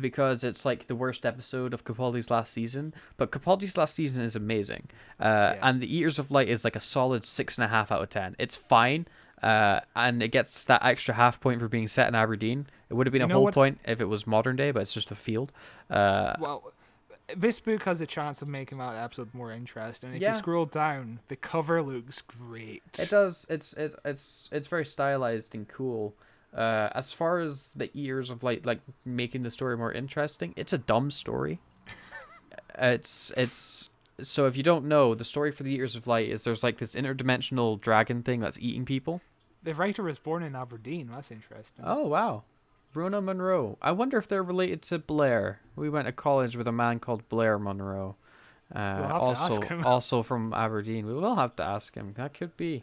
[0.00, 2.94] because it's like the worst episode of Capaldi's last season.
[3.16, 4.88] But Capaldi's last season is amazing,
[5.20, 5.58] uh, Yeah.
[5.62, 8.08] and the Eaters of Light is like a solid six and a half out of
[8.08, 8.34] ten.
[8.38, 9.06] It's fine,
[9.42, 12.66] uh, and it gets that extra half point for being set in Aberdeen.
[12.88, 14.82] It would have been You a whole what- point if it was modern day, but
[14.82, 15.52] it's just a field.
[15.90, 16.72] Uh, Well,
[17.36, 20.14] this book has a chance of making that episode more interesting.
[20.14, 20.32] If Yeah.
[20.32, 22.82] you scroll down, the cover looks great.
[22.98, 23.46] It does.
[23.48, 26.14] It's it's it's it's very stylized and cool.
[26.52, 30.72] Uh, as far as the ears of like like making the story more interesting, it's
[30.72, 31.60] a dumb story.
[32.78, 33.88] it's it's
[34.22, 36.78] so if you don't know, the story for the Eaters of Light is there's like
[36.78, 39.20] this interdimensional dragon thing that's eating people.
[39.62, 41.08] The writer was born in Aberdeen.
[41.10, 41.84] That's interesting.
[41.84, 42.44] Oh wow,
[42.94, 43.78] Rona Munro.
[43.82, 45.60] I wonder if they're related to Blair.
[45.76, 48.16] We went to college with a man called Blair Monroe.
[48.74, 49.82] Uh, We'll have to also ask him.
[49.86, 51.06] also from Aberdeen.
[51.06, 52.14] We will have to ask him.
[52.16, 52.82] That could be,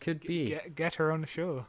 [0.00, 0.50] could be.
[0.50, 1.66] Get, get her on the show.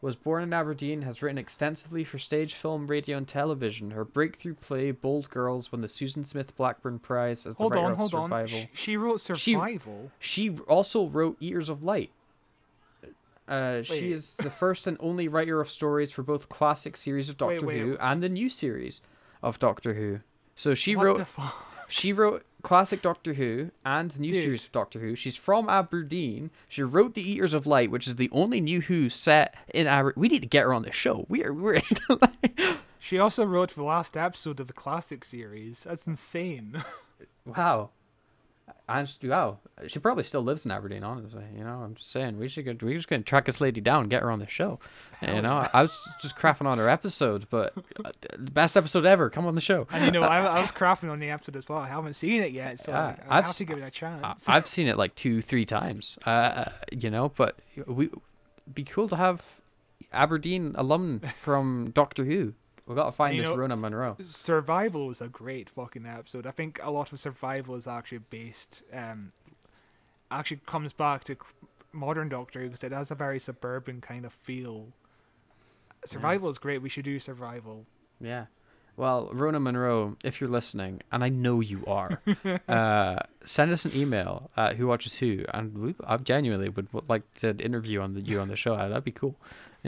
[0.00, 3.90] was born in Aberdeen, has written extensively for stage, film, radio, and television.
[3.90, 7.86] Her breakthrough play, Bold Girls, won the Susan Smith Blackburn Prize as the Hold writer
[7.86, 8.30] on, of hold on.
[8.30, 8.60] Survival.
[8.60, 10.12] Sh- She wrote She- Survival.
[10.20, 12.12] She also wrote Eaters of Light.
[13.48, 17.36] Uh, she is the first and only writer of stories for both classic series of
[17.36, 17.80] Doctor wait.
[17.80, 19.00] Who and the new series
[19.42, 20.20] of Doctor Who.
[20.54, 21.26] So she what wrote
[21.88, 24.42] She wrote classic Doctor Who and new Dude.
[24.42, 25.14] series of Doctor Who.
[25.14, 26.50] She's from Aberdeen.
[26.68, 30.20] She wrote The Eaters of Light, which is the only new Who set in Aberdeen.
[30.20, 31.24] We need to get her on the show.
[31.28, 31.80] We are we're
[32.98, 35.84] She also wrote the last episode of the classic series.
[35.84, 36.82] That's insane.
[37.46, 37.90] wow.
[38.88, 41.04] And she- wow, she probably still lives in Aberdeen.
[41.04, 43.80] Honestly, you know, I'm just saying we should go, we just gonna track this lady
[43.80, 44.80] down, and get her on the show.
[45.20, 49.28] you know, I was just crapping on her episode, but uh, the best episode ever.
[49.30, 49.86] Come on the show.
[49.92, 51.78] And you know, I, I was crapping on the episode as well.
[51.78, 54.48] I haven't seen it yet, so Yeah, I I've have to give it a chance.
[54.48, 56.18] I, I've seen it like two, three times.
[56.24, 58.08] Uh, you know, but we
[58.72, 59.42] be cool to have
[60.12, 62.54] Aberdeen alum from Doctor Who.
[62.88, 64.16] We've got to find You this know- Rona Munro.
[64.24, 66.46] Survival was a great fucking episode.
[66.46, 69.32] I think a lot of Survival is actually based, um,
[70.30, 71.36] actually comes back to
[71.92, 74.88] modern Doctor Who because it has a very suburban kind of feel.
[76.04, 76.80] Survival is great.
[76.80, 77.84] We should do Survival.
[78.20, 78.46] Yeah.
[78.96, 82.20] Well, Rona Munro, if you're listening, and I know you are,
[82.68, 87.08] uh, send us an email at Who Watches Who, and we, I genuinely would, would
[87.08, 88.76] like to interview on the, you on the show.
[88.76, 89.36] That'd be cool.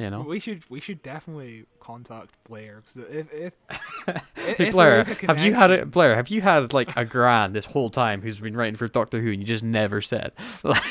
[0.01, 3.53] You know, We should we should definitely contact Blair because if if,
[4.57, 5.09] Hey, if Blair, a have
[5.41, 5.91] you had connection- it?
[5.91, 9.21] Blair, have you had like a grand this whole time who's been writing for Doctor
[9.21, 10.33] Who and you just never said?
[10.65, 10.83] Like,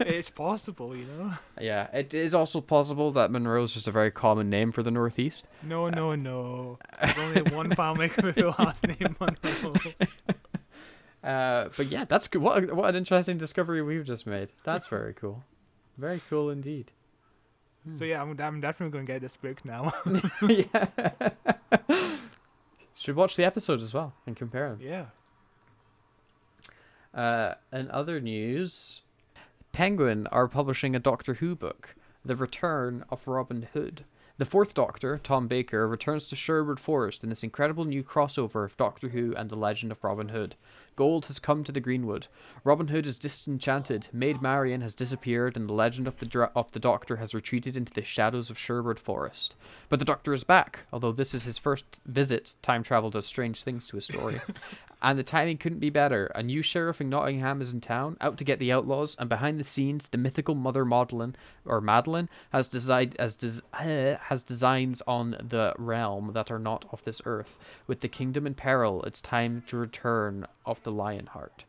[0.00, 1.32] It's possible, you know.
[1.60, 4.90] yeah, it is also possible that Monroe is just a very common name for the
[4.92, 5.48] Northeast.
[5.64, 6.78] No, no, no.
[7.02, 9.74] There's only one family with the last name Monroe.
[11.24, 12.40] Uh, but yeah, that's good.
[12.40, 14.50] What what an interesting discovery we've just made.
[14.62, 15.42] That's very cool.
[15.96, 16.92] Very cool indeed.
[17.96, 19.92] So yeah, I'm, I'm definitely going to get this book now.
[20.42, 20.86] yeah.
[22.96, 24.80] Should watch the episode as well and compare them.
[24.82, 25.06] yeah.
[27.14, 29.02] Uh, in other news,
[29.72, 34.04] Penguin are publishing a Doctor Who book, The Return of Robin Hood.
[34.36, 38.76] The fourth Doctor, Tom Baker, returns to Sherwood Forest in this incredible new crossover of
[38.76, 40.54] Doctor Who and the legend of Robin Hood.
[40.98, 42.26] Gold has come to the Greenwood.
[42.64, 44.08] Robin Hood is disenchanted.
[44.12, 47.76] Maid Marian has disappeared, and the legend of the dra- of the Doctor has retreated
[47.76, 49.54] into the shadows of Sherwood Forest.
[49.88, 52.56] But the Doctor is back, although this is his first visit.
[52.62, 54.40] Time travel does strange things to a story.
[55.02, 56.26] and the timing couldn't be better.
[56.34, 59.60] A new sheriff in Nottingham is in town, out to get the outlaws, and behind
[59.60, 65.02] the scenes, the mythical Mother Madeline or Madeline has designed as des- uh, has designs
[65.06, 67.58] on the realm that are not of this earth.
[67.86, 71.64] With the kingdom in peril, it's time to return of the Lionheart.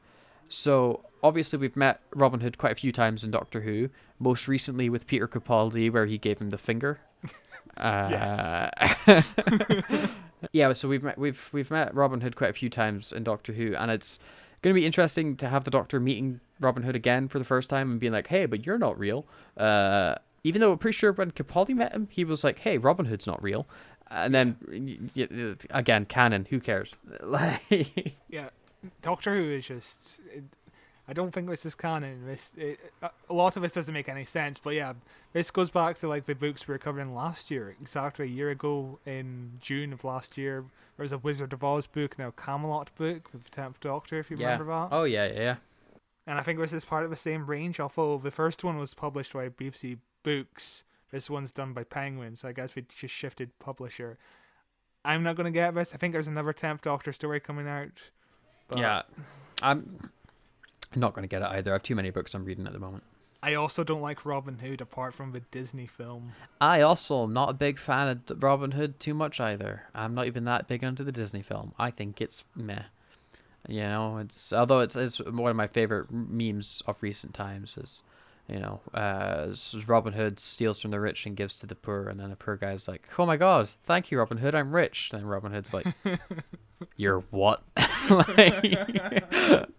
[0.48, 3.90] So obviously we've met Robin Hood quite a few times in Doctor Who.
[4.20, 7.00] Most recently with Peter Capaldi, where he gave him the finger.
[7.78, 8.70] Uh,
[10.52, 13.54] yeah, so we've met we've we've met Robin Hood quite a few times in Doctor
[13.54, 14.20] Who, and it's
[14.62, 17.70] going to be interesting to have the Doctor meeting Robin Hood again for the first
[17.70, 21.14] time and being like, "Hey, but you're not real." Uh, even though I'm pretty sure
[21.14, 23.66] when Capaldi met him, he was like, "Hey, Robin Hood's not real,"
[24.10, 25.10] and then
[25.70, 26.48] again, canon.
[26.50, 26.96] Who cares?
[27.22, 28.50] like, Yeah.
[29.02, 30.20] Doctor Who is just.
[30.34, 30.44] It,
[31.08, 32.28] I don't think this is canon.
[32.28, 34.94] This it, a- lot of this doesn't make any sense, but yeah,
[35.34, 37.76] this goes back to like the books we were covering last year.
[37.82, 40.66] Exactly a year ago in June of last year,
[40.98, 44.30] there was a Wizard of Oz book, now Camelot book with the Tenth Doctor, if
[44.30, 44.52] you yeah.
[44.52, 44.90] remember that.
[44.92, 45.56] Oh yeah, yeah, yeah.
[46.28, 47.80] And I think this is part of the same range.
[47.80, 52.36] Although the first one was published by BBC Books, this one's done by Penguin.
[52.36, 54.20] So I guess we just shifted publisher.
[55.04, 55.96] I'm not gonna get this.
[55.96, 58.12] I think there's another Tenth Doctor story coming out.
[58.70, 59.02] But yeah.
[59.62, 60.12] I'm
[60.96, 61.72] not going to get it either.
[61.72, 63.04] I have too many books I'm reading at the moment.
[63.42, 66.34] I also don't like Robin Hood apart from the Disney film.
[66.60, 69.84] I also am not a big fan of Robin Hood too much either.
[69.96, 71.74] I'm not even that big onto the Disney film.
[71.80, 72.84] I think it's meh.
[73.68, 78.04] You know, it's although it's, it's one of my favorite memes of recent times is,
[78.50, 79.54] you know, uh,
[79.88, 82.56] Robin Hood steals from the rich and gives to the poor, and then the poor
[82.58, 85.74] guy's like, "Oh my God, thank you, Robin Hood, I'm rich." And then Robin Hood's
[85.74, 85.88] like,
[86.95, 87.62] "You're what?"
[88.10, 88.66] like,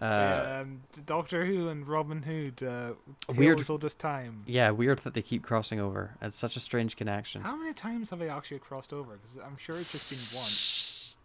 [0.00, 2.62] uh, yeah, um, Doctor Who and Robin Hood.
[2.62, 2.94] Uh,
[3.34, 4.42] Weird- old as time.
[4.46, 6.14] yeah, weird that they keep crossing over.
[6.20, 7.42] It's such a strange connection.
[7.42, 9.16] How many times have they actually crossed over?
[9.16, 11.16] Because I'm sure it's just been once.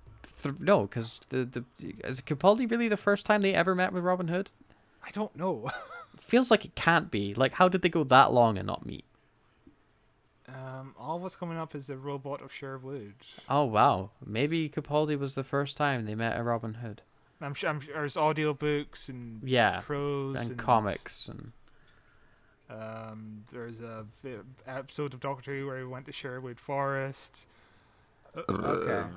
[0.44, 1.64] Th- no, because the the
[2.06, 4.52] is Capaldi really the first time they ever met with Robin Hood?
[5.10, 5.70] I don't know.
[6.22, 7.34] Feels like it can't be.
[7.34, 9.04] Like, how did they go that long and not meet?
[10.48, 13.14] um, all what's coming up is the robot of Sherwood.
[13.48, 17.02] Oh wow, maybe Capaldi was the first time they met a Robin Hood.
[17.42, 21.52] I'm sure, I'm sure there's audiobooks and Yeah, prose and comics and
[22.70, 27.46] Um, there's a vi- episode of Doctor Who where he went to Sherwood Forest.
[28.36, 29.08] Uh, okay.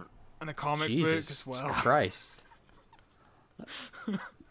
[0.40, 1.72] And a comic Jesus book as well.
[1.72, 2.44] Christ.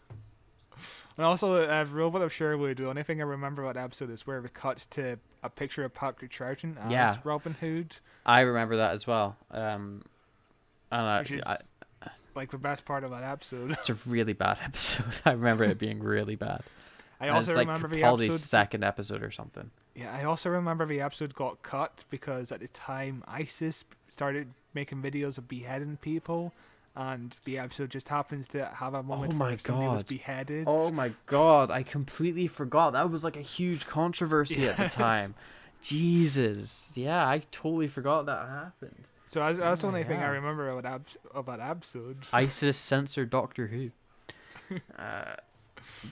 [1.16, 2.78] And also, uh, Robot of Sherwood.
[2.78, 5.84] The only thing I remember about that episode is where we cut to a picture
[5.84, 7.16] of Patrick Troughton as Yeah.
[7.24, 7.96] Robin Hood.
[8.24, 9.36] I remember that as well.
[9.50, 10.02] Um,
[10.90, 11.56] And which is I,
[12.34, 13.72] like the best part of that episode.
[13.72, 15.20] it's a really bad episode.
[15.26, 16.62] I remember it being really bad.
[17.20, 18.38] I And also it's like remember the Capaldi's episode.
[18.40, 19.70] second episode or something.
[19.94, 25.02] Yeah, I also remember the episode got cut because at the time ISIS started making
[25.02, 26.52] videos of beheading people,
[26.94, 30.64] and the episode just happens to have a moment Oh my where somebody was beheaded.
[30.66, 32.90] Oh my god, I completely forgot.
[32.92, 35.34] That was like a huge controversy at the time.
[35.80, 36.92] Jesus.
[36.96, 39.04] Yeah, I totally forgot that happened.
[39.26, 42.18] So that's, that's the Oh, only thing I remember about abs- about episode.
[42.32, 43.90] ISIS censored Doctor Who.
[44.98, 45.34] Uh,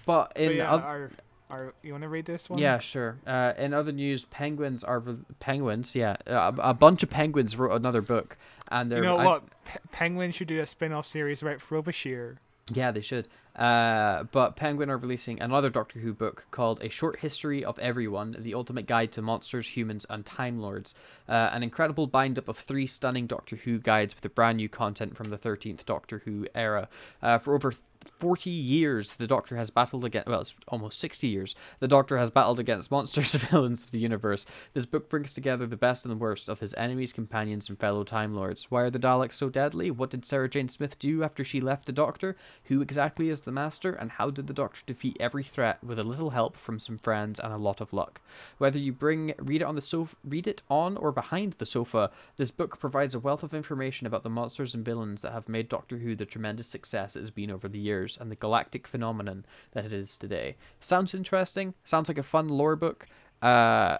[0.05, 1.11] but But in yeah, oth- our,
[1.51, 2.59] our, you want to read this one?
[2.59, 3.17] yeah, sure.
[3.27, 5.01] Uh, in other news, penguins are
[5.39, 5.95] penguins.
[5.95, 8.37] Yeah, uh, a, a bunch of penguins wrote another book,
[8.71, 9.43] and they're You know I- what?
[9.65, 12.39] P- Penguin should do a spin-off series about Frobisher.
[12.73, 13.27] Yeah, they should.
[13.57, 18.37] Uh, but Penguin are releasing another Doctor Who book called A Short History of Everyone
[18.39, 20.95] The Ultimate Guide to Monsters, Humans, and Time Lords.
[21.29, 25.17] Uh, an incredible bind up of three stunning Doctor Who guides with brand new content
[25.17, 26.89] from the 13th Doctor Who era.
[27.21, 27.73] Uh, for over
[28.07, 32.31] 40 years, the Doctor has battled against, well, it's almost 60 years, the Doctor has
[32.31, 34.47] battled against monsters and villains of the universe.
[34.75, 38.05] This book brings together the best and the worst of his enemies, companions, and fellow
[38.05, 38.71] Time Lords.
[38.71, 39.91] Why are the Daleks so deadly?
[39.91, 42.37] What did Sarah Jane Smith do after she left the Doctor?
[42.65, 43.93] Who exactly is the Master?
[43.93, 47.39] And how did the Doctor defeat every threat with a little help from some friends
[47.39, 48.21] and a lot of luck?
[48.59, 52.11] Whether you bring read it on the sofa, read it on or behind the sofa,
[52.37, 55.69] this book provides a wealth of information about the monsters and villains that have made
[55.69, 57.90] Doctor Who the tremendous success it has been over the years
[58.21, 60.57] and the galactic phenomenon that it is today.
[60.81, 61.75] Sounds interesting.
[61.85, 63.07] Sounds like a fun lore book.
[63.43, 63.97] Uh,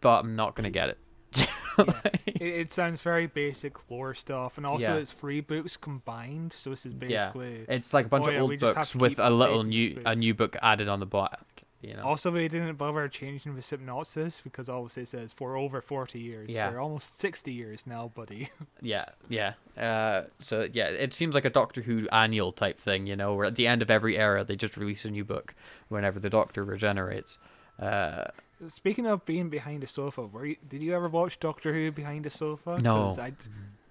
[0.00, 0.98] but I'm not gonna get it.
[2.26, 5.00] it, it sounds very basic lore stuff, and also Yeah.
[5.00, 6.54] it's three books combined.
[6.56, 7.26] So this is Yeah.
[7.26, 7.64] basically.
[7.68, 10.14] It's like a bunch Oh, of yeah, old books with a little new this a
[10.16, 11.64] new book added on the back.
[11.86, 12.02] You know.
[12.02, 16.50] Also, they didn't bother changing the synopsis because obviously it says for over 40 years.
[16.50, 16.70] Yeah.
[16.70, 18.50] For almost 60 years now, buddy.
[18.82, 19.54] Yeah, yeah.
[19.76, 23.46] Uh, so yeah, it seems like a Doctor Who annual type thing, you know, where
[23.46, 25.54] at the end of every era they just release a new book
[25.88, 27.38] whenever the Doctor regenerates.
[27.80, 28.24] Uh,
[28.68, 32.26] Speaking of being behind a sofa, were you, did you ever watch Doctor Who behind
[32.26, 32.78] a sofa?
[32.82, 33.32] No, I,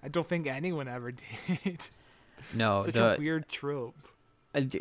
[0.02, 1.12] I don't think anyone ever
[1.64, 1.88] did.
[2.54, 3.96] no, Such the a weird trope.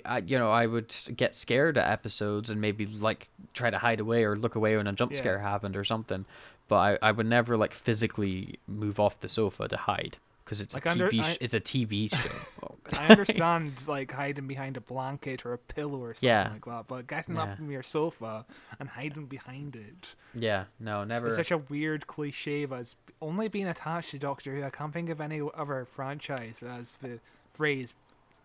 [0.05, 3.99] I, you know I would get scared at episodes and maybe like try to hide
[3.99, 5.17] away or look away when a jump Yeah.
[5.19, 6.25] scare happened or something,
[6.67, 10.75] but I, I would never like physically move off the sofa to hide because it's
[10.75, 12.75] Like, a under- TV I- it's a TV show.
[12.97, 16.49] I understand like hiding behind a blanket or a pillow or something Yeah.
[16.53, 17.43] like that, but getting Yeah.
[17.43, 18.45] up from your sofa
[18.79, 20.09] and hiding behind it.
[20.35, 21.27] yeah, no, never.
[21.27, 24.63] It's such a weird cliche as only being attached to Doctor Who.
[24.63, 27.19] I can't think of any other franchise that has the
[27.53, 27.93] phrase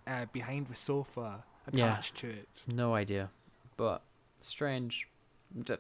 [0.07, 1.87] uh, behind the sofa Yeah.
[1.93, 2.49] attached to it.
[2.73, 3.31] No idea,
[3.77, 4.03] but
[4.41, 5.07] strange.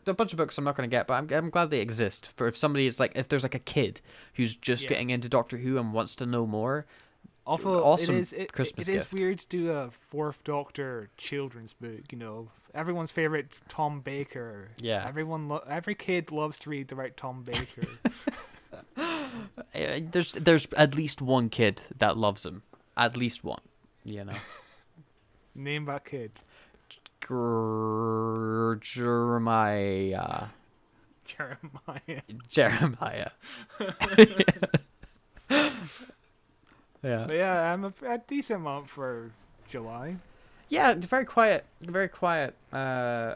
[0.06, 2.32] A bunch of books I'm not going to get, but I'm, I'm glad they exist.
[2.36, 4.00] For if somebody is like, if there's like a kid
[4.34, 4.88] who's just Yeah.
[4.90, 6.86] getting into Doctor Who and wants to know more,
[7.46, 9.12] Also, Awesome it is it, Christmas it is gift.
[9.12, 12.10] weird to do a Fourth Doctor children's book.
[12.10, 14.70] You know, everyone's favorite Tom Baker.
[14.80, 15.04] Yeah.
[15.06, 17.86] Everyone, lo- every kid loves to read about Tom Baker.
[18.96, 19.20] uh,
[20.10, 22.62] there's there's at least one kid that loves him,
[22.96, 23.60] at least one.
[24.04, 24.36] You know,
[25.54, 26.32] Name that kid.
[28.80, 30.46] Jeremiah,
[31.24, 32.22] Jeremiah.
[32.48, 33.30] Jeremiah.
[35.50, 37.24] yeah.
[37.26, 39.30] But yeah, I'm a, a decent month for
[39.68, 40.16] July.
[40.68, 43.34] Yeah, it's very quiet, very quiet uh,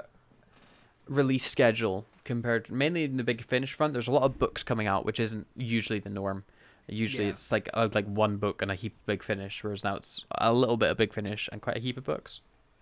[1.09, 3.93] release schedule compared mainly in the big finish front.
[3.93, 6.45] There's a lot of books coming out, which isn't usually the norm.
[6.87, 7.31] Usually Yeah.
[7.31, 10.25] it's like uh, like one book and a heap of big finish, whereas now it's
[10.33, 12.41] a little bit of big finish and quite a heap of books.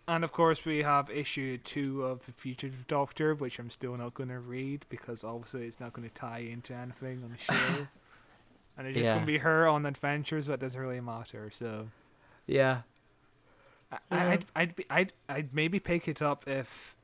[0.08, 4.14] And of course, we have issue two of the Fugitive Doctor, which I'm still not
[4.14, 7.86] going to read because obviously it's not going to tie into anything on the show.
[8.76, 9.10] and it's just Yeah.
[9.12, 11.52] going to be her on adventures, but it doesn't really matter.
[11.56, 11.86] So
[12.48, 12.82] Yeah.
[13.92, 14.28] I, Yeah.
[14.30, 16.96] I'd, I'd, be, I'd, I'd maybe pick it up if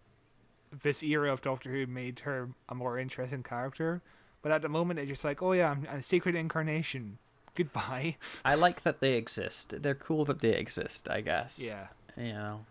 [0.82, 4.02] this era of Doctor Who made her a more interesting character.
[4.42, 7.18] But at the moment, it's just like, oh yeah, I'm, I'm a secret incarnation.
[7.54, 8.16] Goodbye.
[8.44, 9.74] I like that they exist.
[9.82, 11.58] They're cool that they exist, I guess.
[11.58, 11.88] Yeah.
[12.16, 12.66] You know.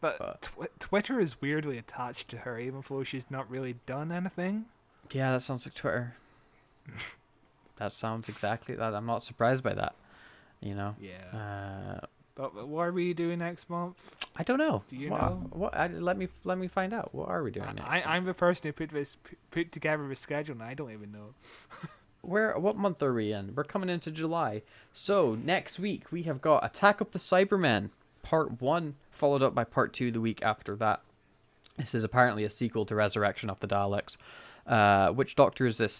[0.00, 4.12] But But- tw- Twitter is weirdly attached to her, even though she's not really done
[4.12, 4.66] anything.
[5.10, 6.14] Yeah, that sounds like Twitter.
[7.76, 8.94] that sounds exactly that.
[8.94, 9.94] I'm not surprised by that.
[10.60, 10.94] You know.
[11.00, 11.36] Yeah.
[12.02, 12.06] Uh,
[12.38, 13.96] But are we doing next month?
[14.36, 14.84] I don't know.
[14.88, 15.46] Do you what, know?
[15.50, 15.76] What?
[15.76, 17.12] I, let me let me find out.
[17.12, 17.88] What are we doing I, next?
[17.88, 19.16] I, I'm the person who put this
[19.50, 21.34] put together the schedule, and I don't even know.
[22.22, 22.56] Where?
[22.56, 23.56] What month are we in?
[23.56, 24.62] We're coming into July.
[24.92, 27.90] So next week we have got Attack of the Cybermen,
[28.22, 31.00] part one, followed up by part two the week after that.
[31.76, 34.16] This is apparently a sequel to Resurrection of the Daleks.
[34.64, 35.92] Uh, which Doctor is this?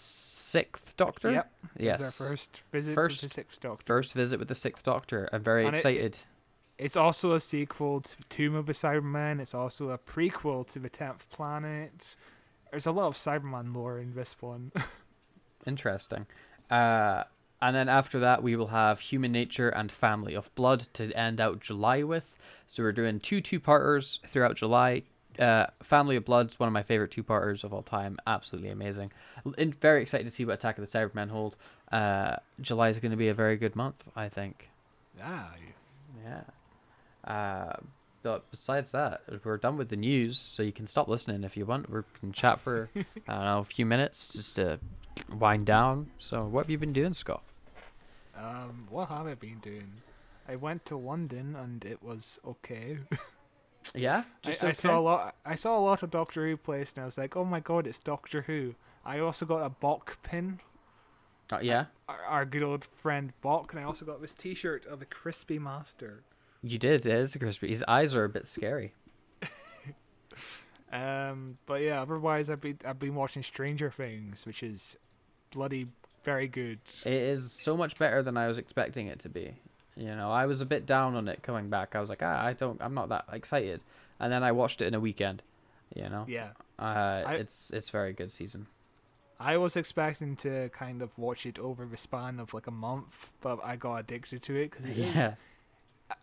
[0.49, 1.31] Sixth Doctor.
[1.31, 1.51] Yep.
[1.77, 2.21] Yes.
[2.21, 3.83] Our first visit First- to the Sixth Doctor.
[3.85, 5.29] First visit with the Sixth Doctor.
[5.31, 6.19] I'm very And it- excited.
[6.79, 9.41] It's also a sequel to Tomb of the Cybermen.
[9.41, 12.15] It's also a prequel to the Tenth Planet.
[12.71, 14.71] There's a lot of Cyberman lore in this one.
[15.67, 16.25] Interesting.
[16.71, 17.23] Uh,
[17.61, 21.41] and then after that, we will have Human Nature and Family of Blood to end
[21.41, 22.35] out July with.
[22.65, 25.03] So we're doing two two-parters throughout July.
[25.37, 28.17] Uh, Family of Blood's one of my favorite two-parters of all time.
[28.25, 29.11] Absolutely amazing.
[29.57, 31.57] And very excited to see what Attack of the Cybermen hold.
[31.91, 34.69] Uh, July is going to be a very good month, I think.
[35.21, 35.51] ah,
[36.23, 36.41] Yeah.
[37.29, 37.73] Uh,
[38.23, 41.65] but besides that, we're done with the news, so you can stop listening if you
[41.65, 41.89] want.
[41.89, 43.03] We can chat for I
[43.33, 44.79] don't know a few minutes just to
[45.31, 46.11] wind down.
[46.19, 47.43] So, what have you been doing, Scott?
[48.35, 50.01] um, what have I been doing?
[50.47, 52.99] I went to London and it was okay.
[53.95, 54.73] Yeah, I, just I okay.
[54.75, 55.35] saw a lot.
[55.45, 57.87] I saw a lot of Doctor Who placed, and I was like, "Oh my god,
[57.87, 58.75] it's Doctor Who!"
[59.05, 60.59] I also got a Bok pin,
[61.51, 65.01] Uh, yeah, our, our good old friend Bok, and I also got this T-shirt of
[65.01, 66.23] a Crispy Master.
[66.61, 67.05] You did.
[67.05, 67.69] It is a crispy.
[67.69, 68.93] His eyes are a bit scary.
[70.91, 74.97] Um, but yeah, otherwise I've been I've been watching Stranger Things, which is
[75.51, 75.87] bloody
[76.23, 76.79] very good.
[77.05, 79.53] It is so much better than I was expecting it to be.
[79.95, 81.95] You know, I was a bit down on it coming back.
[81.95, 83.81] I was like, ah, I don't, I'm not that excited.
[84.19, 85.43] And then I watched it in a weekend.
[85.95, 86.49] You know, Yeah,
[86.79, 88.65] uh, I- it's it's very good season.
[89.39, 93.29] I was expecting to kind of watch it over the span of like a month,
[93.41, 95.35] but I got addicted to it because Yeah,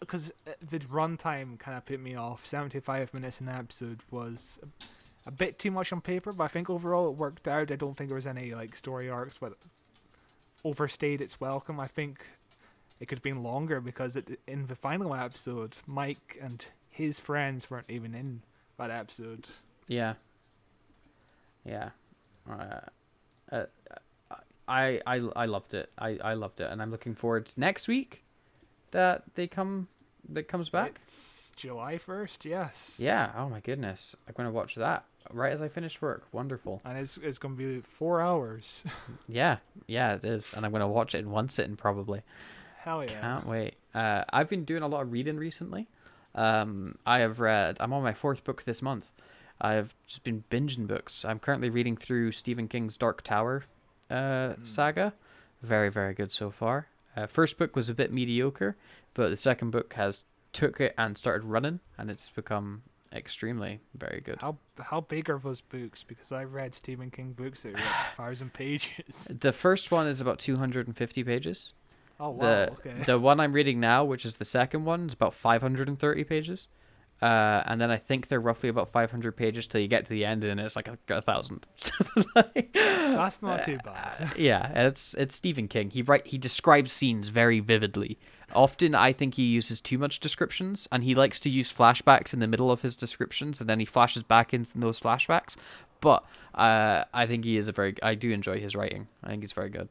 [0.01, 2.47] because the runtime kind of put me off.
[2.47, 6.71] Seventy-five minutes an episode was a, a bit too much on paper, but I think
[6.71, 7.71] overall it worked out.
[7.71, 9.55] I don't think there was any like story arcs, but
[10.65, 11.79] overstayed its welcome.
[11.79, 12.27] I think
[13.01, 17.71] it could have been longer because it, in the final episode, Mike and his friends
[17.71, 18.43] weren't even in
[18.79, 19.47] that episode.
[19.87, 20.15] yeah,
[21.65, 21.91] yeah.
[22.49, 22.81] Uh,
[23.53, 23.65] uh,
[24.69, 25.91] I I I loved it.
[25.99, 28.25] I I loved it, and I'm looking forward to next week
[28.97, 29.89] that they come
[30.31, 30.99] that comes back.
[31.03, 32.99] It's July first, yes.
[33.01, 33.31] Yeah.
[33.37, 36.27] Oh my goodness, I'm gonna watch that right as I finish work.
[36.33, 36.81] Wonderful.
[36.83, 38.83] And it's it's gonna be four hours.
[39.29, 42.23] Yeah, yeah, it is, and I'm gonna watch it in one sitting probably.
[42.79, 43.21] Hell yeah.
[43.21, 43.75] Can't wait.
[43.95, 45.89] Uh, I've been doing a lot of reading recently.
[46.35, 47.77] Um, I have read.
[47.81, 49.11] I'm on my fourth book this month.
[49.61, 51.25] I've just been binging books.
[51.25, 53.65] I'm currently reading through Stephen King's Dark Tower
[54.11, 55.13] uh, saga.
[55.63, 56.87] Very, very good so far.
[57.17, 58.77] Uh, first book was a bit mediocre,
[59.15, 64.21] but the second book has took it and started running, and it's become extremely very
[64.21, 64.39] good.
[64.41, 66.05] How how big are those books?
[66.05, 69.29] Because I read Stephen King books that are like a thousand pages.
[69.29, 71.73] The first one is about 250 pages.
[72.19, 72.41] Oh wow.
[72.41, 73.03] the okay.
[73.05, 76.69] the one I'm reading now, which is the second one, is about 530 pages.
[77.23, 80.25] Uh, and then I think they're roughly about 500 pages till you get to the
[80.25, 81.67] end, and then it's like a, a thousand.
[82.35, 84.33] That's not too bad.
[84.37, 85.91] yeah, it's it's Stephen King.
[85.91, 88.19] He write he describes scenes very vividly.
[88.55, 92.41] Often, I think he uses too much descriptions, and he likes to use flashbacks in
[92.41, 95.57] the middle of his descriptions, and then he flashes back into those flashbacks.
[96.01, 96.23] But
[96.55, 97.95] uh, I think he is a very.
[98.03, 99.09] I do enjoy his writing.
[99.25, 99.89] I think he's very good.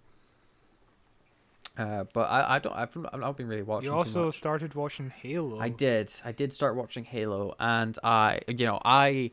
[1.78, 3.89] Uh, but I, I don't I've, I've not been really watching.
[3.89, 5.59] You also started watching Halo.
[5.59, 6.11] I did.
[6.23, 9.32] I did start watching Halo, and I, you know, I,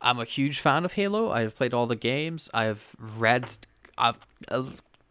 [0.00, 1.30] I'm a huge fan of Halo.
[1.30, 2.48] I've played all the games.
[2.54, 2.84] I've
[3.18, 3.50] read,
[3.98, 4.64] I've, uh,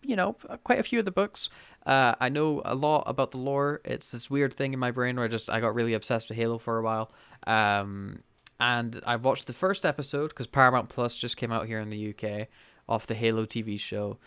[0.03, 1.49] you know, quite a few of the books.
[1.85, 3.81] Uh, I know a lot about the lore.
[3.83, 6.37] It's this weird thing in my brain where I just I got really obsessed with
[6.37, 7.11] Halo for a while.
[7.45, 8.23] Um,
[8.59, 12.13] and I've watched the first episode because Paramount Plus just came out here in the
[12.13, 12.47] UK
[12.87, 14.17] off the Halo TV show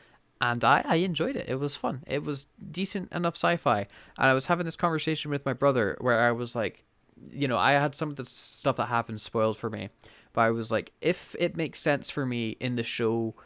[0.43, 1.49] and I, I enjoyed it.
[1.49, 2.03] It was fun.
[2.05, 3.87] It was decent enough sci-fi.
[4.19, 6.83] And I was having this conversation with my brother where I was like,
[7.31, 9.91] you know, I had some of the stuff that happened spoiled for me,
[10.33, 13.37] but I was like, if it makes sense for me in the show,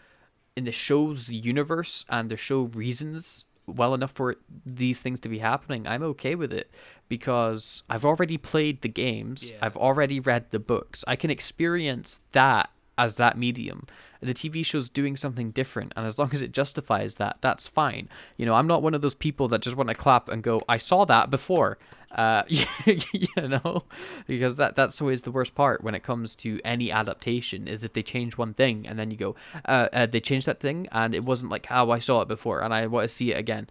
[0.57, 5.41] in the show's universe and the show reasons well enough for these things to be
[5.41, 6.71] happening, I'm okay with it
[7.11, 9.51] because I've already played the games.
[9.51, 9.59] Yeah.
[9.61, 11.05] I've already read the books.
[11.07, 13.87] I can experience that as that medium.
[14.21, 18.09] The TV show's doing something different, and as long as it justifies that, that's fine.
[18.37, 20.63] You know, I'm not one of those people that just want to clap and go,
[20.69, 21.79] "I saw that before,"
[22.13, 23.85] uh, you know,
[24.27, 27.93] because that that's always the worst part when it comes to any adaptation is if
[27.93, 29.37] they change one thing and then you go,
[29.67, 32.61] uh, uh, "They changed that thing," and it wasn't like how I saw it before,
[32.61, 33.69] and I want to see it again,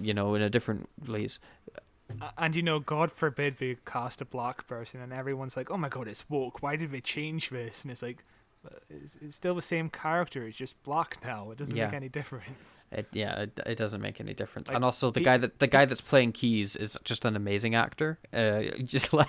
[0.00, 1.40] you know, in a different place.
[2.38, 5.88] And you know, God forbid they cast a black person, and everyone's like, "Oh my
[5.88, 6.62] God, it's woke.
[6.62, 8.24] Why did they change this?" And it's like,
[8.90, 10.46] it's, it's still the same character.
[10.46, 11.50] It's just black now.
[11.50, 11.86] It doesn't Yeah.
[11.86, 12.46] make any difference.
[12.90, 14.68] It yeah, it, it doesn't make any difference.
[14.68, 17.36] Like, and also the he- guy that the guy that's playing Keyes is just an
[17.36, 18.18] amazing actor.
[18.32, 19.28] Uh, just like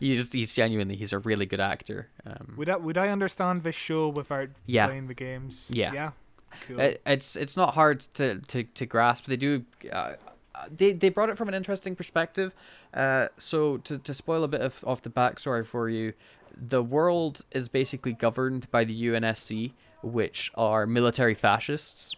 [0.00, 2.08] he's he's genuinely he's a really good actor.
[2.26, 4.86] Um, Would I would I understand this show without Yeah.
[4.86, 5.66] playing the games?
[5.70, 5.92] Yeah.
[5.92, 6.10] Yeah.
[6.66, 6.80] Cool.
[6.80, 9.26] it, it's it's not hard to to, to grasp.
[9.26, 9.64] They do.
[9.92, 10.14] Uh,
[10.70, 12.54] they, they brought it from an interesting perspective.
[12.92, 16.12] Uh, so to, to spoil a bit of, of the backstory for you,
[16.56, 22.16] the world is basically governed by the UNSC, which are military fascists.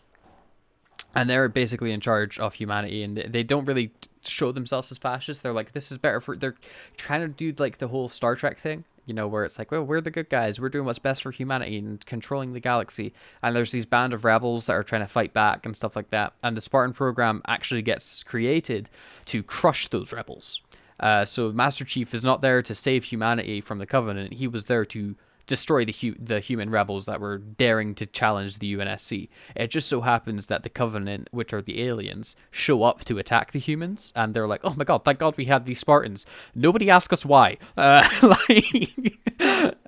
[1.15, 3.91] and they're basically in charge of humanity and they, don't really
[4.23, 5.43] show themselves as fascists.
[5.43, 6.57] They're like this is better for they're
[6.97, 9.85] trying to do like the whole star trek thing you know where it's like well
[9.85, 10.61] we're the good guys.
[10.61, 13.13] We're doing what's best for humanity and controlling the galaxy.
[13.43, 16.11] And there's these band of rebels that are trying to fight back and stuff like
[16.11, 16.35] that.
[16.43, 18.91] And the spartan program actually gets created
[19.27, 20.61] to crush those rebels
[21.01, 24.67] uh, so master chief is not there to save humanity from the covenant he was
[24.67, 25.17] there to
[25.47, 29.29] destroy the hu- the human rebels that were daring to challenge the UNSC.
[29.55, 33.53] It just so happens that the Covenant, which are the aliens, show up to attack
[33.53, 36.91] the humans, and they're like, "Oh my god, thank God we had these Spartans." Nobody
[36.91, 37.59] asked us why.
[37.77, 38.95] Uh, like,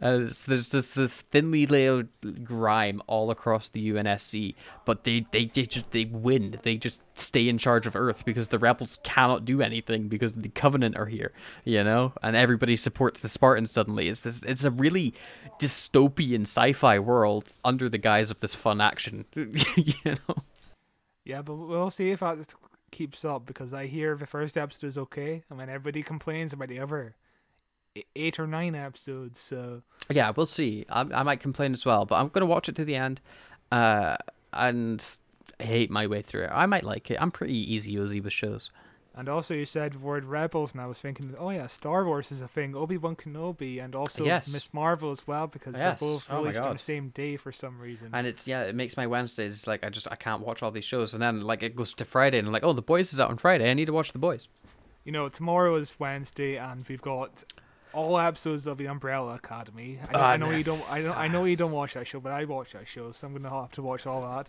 [0.03, 2.09] uh, there's just this thinly layered
[2.45, 4.55] grime all across the UNSC,
[4.85, 6.59] but they they, they just they win.
[6.63, 10.49] They just stay in charge of Earth because the rebels cannot do anything because the
[10.49, 11.33] Covenant are here,
[11.65, 13.71] you know, and everybody supports the Spartans.
[13.71, 14.43] Suddenly, it's this.
[14.43, 15.15] It's a really
[15.59, 20.37] dystopian sci-fi world under the guise of this fun action, you know.
[21.25, 22.55] Yeah, but we'll see if that
[22.91, 26.69] keeps up because I hear the first episode is okay, and then everybody complains about
[26.69, 27.17] the other
[28.17, 29.39] eight or nine episodes.
[29.39, 30.87] So Yeah, we'll see.
[30.89, 33.21] I, I might complain as well, but I'm gonna watch it to the end,
[33.73, 34.17] uh,
[34.53, 35.05] and
[35.61, 36.51] hate my way through it.
[36.53, 37.19] I might like it.
[37.21, 38.71] I'm pretty easy Ozzy with shows.
[39.15, 42.31] And also, you said the word rebels, and I was thinking, oh yeah, Star Wars
[42.31, 42.77] is a thing.
[42.77, 44.53] Obi Wan Kenobi, and also Yes.
[44.53, 45.99] Miss Marvel as well, because Yes.
[45.99, 48.11] they're both Oh released on the same day for some reason.
[48.13, 50.85] And it's yeah, it makes my Wednesdays like I just I can't watch all these
[50.85, 53.19] shows, and then like it goes to Friday, and I'm like, oh, the boys is
[53.21, 53.69] out on Friday.
[53.69, 54.47] I need to watch the boys.
[55.05, 57.43] you know, tomorrow is Wednesday, and we've got
[57.93, 59.99] all episodes of the Umbrella Academy.
[60.09, 60.57] I know, Ah, I know no.
[60.57, 62.87] you don't, I know, I know you don't watch that show, but I watch that
[62.87, 64.49] show, so I'm gonna have to watch all that.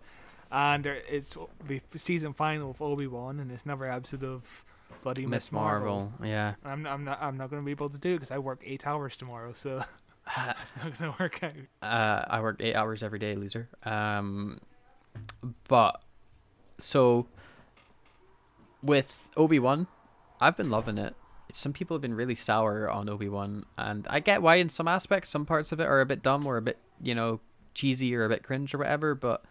[0.51, 1.37] And there, it's
[1.67, 4.63] the season final of Obi Wan, and it's another episode of
[5.03, 6.55] bloody Miss Marvel, yeah.
[6.63, 8.85] I'm, I'm not, I'm not gonna be able to do it because I work eight
[8.85, 9.83] hours tomorrow, so
[10.37, 11.53] it's not gonna work out.
[11.81, 13.69] Uh, I work eight hours every day, loser.
[13.83, 14.59] Um,
[15.67, 16.03] but
[16.77, 17.27] so
[18.81, 19.87] with Obi Wan,
[20.41, 21.15] I've been loving it.
[21.53, 24.87] Some people have been really sour on Obi Wan, and I get why in some
[24.87, 27.39] aspects, some parts of it are a bit dumb or a bit, you know,
[27.73, 29.15] cheesy or a bit cringe or whatever.
[29.15, 29.43] But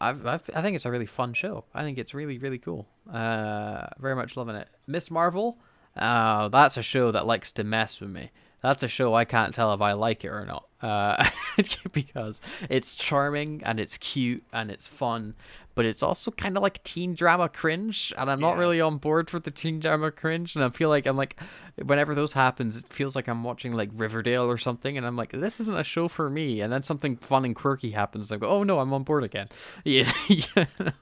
[0.00, 1.64] I've, I've I think it's a really fun show.
[1.74, 2.86] I think it's really really cool.
[3.12, 4.68] Uh, very much loving it.
[4.86, 5.58] Miss Marvel,
[5.96, 8.30] uh, that's a show that likes to mess with me.
[8.62, 10.64] That's a show I can't tell if I like it or not.
[10.80, 11.24] Uh,
[11.92, 12.40] because
[12.70, 15.34] it's charming and it's cute and it's fun,
[15.74, 19.30] but it's also kind of like teen drama cringe, and I'm not really on board
[19.30, 20.56] for the teen drama cringe.
[20.56, 21.40] And I feel like I'm like,
[21.84, 25.32] whenever those happens, it feels like I'm watching like Riverdale or something, and I'm like,
[25.32, 26.60] this isn't a show for me.
[26.60, 29.24] And then something fun and quirky happens, and I go, oh no, I'm on board
[29.24, 29.48] again.
[29.84, 30.92] Yeah, you know?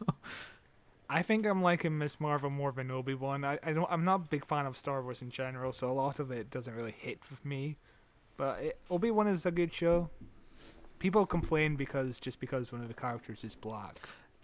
[1.09, 3.45] I think I'm liking Miss Marvel more than Obi Wan.
[3.45, 5.93] I, I don't I'm not a big fan of Star Wars in general, so a
[5.95, 7.77] lot of it doesn't really hit with me.
[8.37, 10.11] But Obi Wan is a good show.
[10.99, 14.01] People complain because just because one of the characters is black.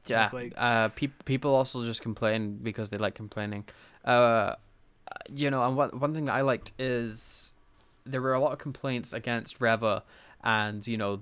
[0.07, 0.25] Yeah.
[0.25, 3.65] it's like- uh, peop people also just complain because they like complaining.
[4.05, 4.55] Uh,
[5.35, 7.53] you know, and one one thing that I liked is
[8.05, 10.03] there were a lot of complaints against Reva,
[10.45, 11.20] and you know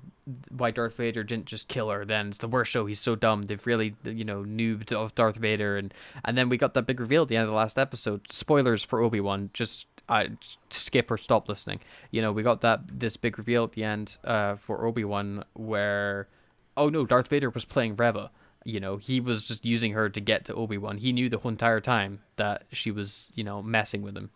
[0.50, 2.04] why Darth Vader didn't just kill her.
[2.04, 2.86] Then it's the worst show.
[2.86, 3.42] He's so dumb.
[3.42, 5.92] They've really you know noobed of Darth Vader, and
[6.24, 8.32] and then we got that big reveal at the end of the last episode.
[8.32, 9.50] Spoilers for Obi Wan.
[9.52, 10.30] Just I
[10.70, 11.80] skip or stop listening.
[12.10, 15.44] You know, we got that this big reveal at the end uh, for Obi Wan
[15.54, 16.28] where
[16.76, 18.30] oh no, Darth Vader was playing Reva.
[18.64, 20.98] You know, he was just using her to get to Obi Wan.
[20.98, 24.30] He knew the whole entire time that she was, you know, messing with him.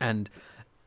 [0.00, 0.30] And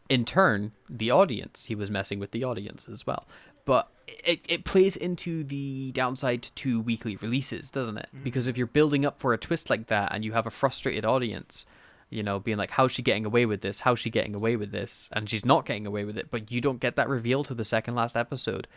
[0.09, 3.27] in turn, the audience, he was messing with the audience as well.
[3.65, 8.07] But it, it plays into the downside to weekly releases, doesn't it?
[8.13, 8.23] Mm-hmm.
[8.23, 11.05] Because if you're building up for a twist like that and you have a frustrated
[11.05, 11.65] audience,
[12.09, 13.81] you know, being like, how's she getting away with this?
[13.81, 15.09] How's she getting away with this?
[15.11, 17.65] And she's not getting away with it, but you don't get that reveal to the
[17.65, 18.67] second last episode.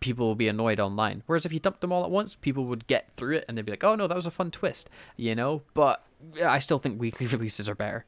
[0.00, 1.22] People will be annoyed online.
[1.26, 3.64] Whereas if you dumped them all at once, people would get through it and they'd
[3.64, 5.62] be like, oh no, that was a fun twist, you know?
[5.74, 6.04] But
[6.44, 8.04] I still think weekly releases are better.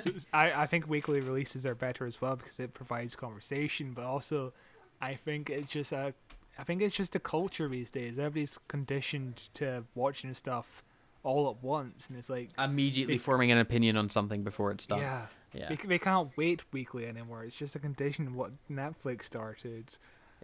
[0.00, 4.04] so I, I think weekly releases are better as well because it provides conversation, but
[4.04, 4.52] also
[5.00, 6.14] I think it's just a
[6.58, 8.18] I think it's just a culture these days.
[8.18, 10.82] Everybody's conditioned to watching stuff
[11.22, 14.86] all at once, and it's like Immediately Big- forming an opinion on something before it's
[14.86, 14.98] done.
[15.00, 15.68] yeah, Yeah.
[15.68, 17.44] They, they can't wait weekly anymore.
[17.44, 19.96] It's just a condition of what Netflix started.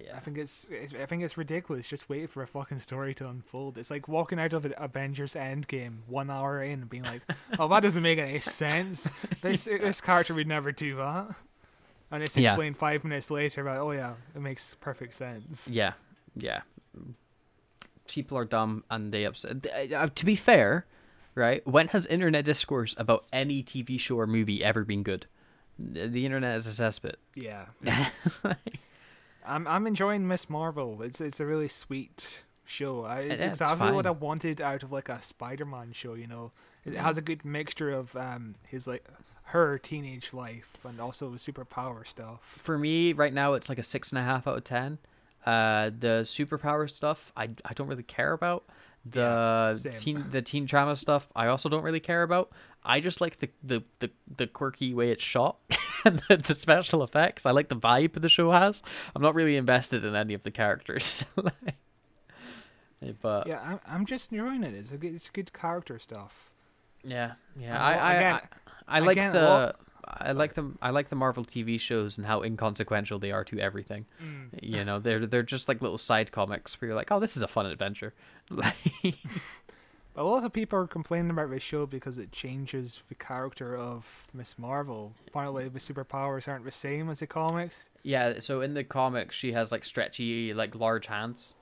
[0.03, 0.17] Yeah.
[0.17, 1.87] I think it's, it's I think it's ridiculous.
[1.87, 3.79] Just waiting for a fucking story to unfold.
[3.79, 7.23] It's like walking out of an Avengers Endgame one hour in and being like,
[7.59, 9.09] "Oh, that doesn't make any sense.
[9.41, 11.29] This this character would never do that."
[12.11, 12.51] And it's Yeah.
[12.51, 15.93] explained five minutes later about, "Oh yeah, it makes perfect sense." Yeah,
[16.35, 16.63] yeah.
[18.09, 19.67] People are dumb and they upset.
[19.95, 20.87] Uh, to be fair,
[21.35, 21.67] right?
[21.67, 25.27] When has internet discourse about any TV show or movie ever been good?
[25.79, 27.15] The internet is a cesspit.
[27.35, 27.67] Yeah.
[29.45, 31.03] I'm I'm enjoying Miss Marvel.
[31.03, 33.05] It's it's a really sweet show.
[33.05, 36.15] I, it's Yeah, it's exactly what I wanted out of like a Spider-Man show.
[36.15, 36.53] You know,
[36.85, 39.07] it has a good mixture of um his like
[39.49, 42.41] her teenage life and also the superpower stuff.
[42.43, 44.99] For me, right now, it's like a six and a half out of ten.
[45.45, 48.65] Uh, the superpower stuff, I, I don't really care about.
[49.07, 49.93] The same.
[49.93, 52.51] teen the teen drama stuff, I also don't really care about.
[52.83, 55.57] I just like the the, the, the quirky way it's shot
[56.05, 57.45] and the, the special effects.
[57.47, 58.83] I like the vibe the show has.
[59.15, 61.25] I'm not really invested in any of the characters.
[63.03, 64.73] Eh, but Yeah, I'm I'm just enjoying it.
[64.75, 66.51] It's a good, it's good character stuff.
[67.03, 67.83] Yeah, yeah.
[67.83, 68.41] I, I, again-
[68.89, 69.77] I, I like the, lot-
[70.07, 70.79] I like them.
[70.83, 74.07] I like the Marvel TV shows and how inconsequential they are to everything.
[74.23, 74.49] Mm.
[74.63, 77.43] You know, they're they're just like little side comics where you're like, oh, this is
[77.43, 78.15] a fun adventure.
[80.15, 83.77] But a lot of people are complaining about this show because it changes the character
[83.77, 85.13] of Miss Marvel.
[85.27, 87.91] Apparently, the superpowers aren't the same as the comics.
[88.05, 88.39] yeah.
[88.39, 91.55] So in the comics, she has like stretchy, like large hands.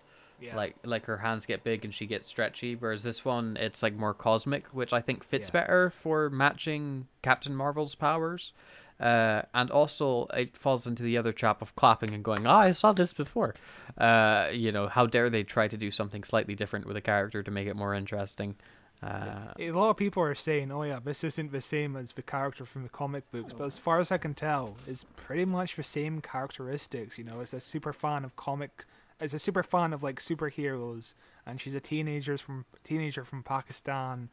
[0.42, 0.56] Yeah.
[0.56, 2.74] Like like her hands get big and she gets stretchy.
[2.74, 5.60] Whereas this one, it's like more cosmic, which I think fits Yeah.
[5.60, 8.52] better for matching Captain Marvel's powers.
[9.00, 12.70] Uh, and also it falls into the other trap of clapping and going, "Ah, I
[12.72, 13.54] saw this before."
[13.98, 17.42] Uh, you know, how dare they try to do something slightly different with a character
[17.42, 18.54] to make it more interesting?
[19.02, 22.22] Uh, a lot of people are saying, "Oh yeah, this isn't the same as the
[22.22, 25.74] character from the comic books," but as far as I can tell, it's pretty much
[25.74, 27.18] the same characteristics.
[27.18, 28.84] You know, it's a super fan of comic,
[29.22, 31.14] it's a super fan of like superheroes,
[31.46, 34.28] and she's a teenager from teenager from Pakistan,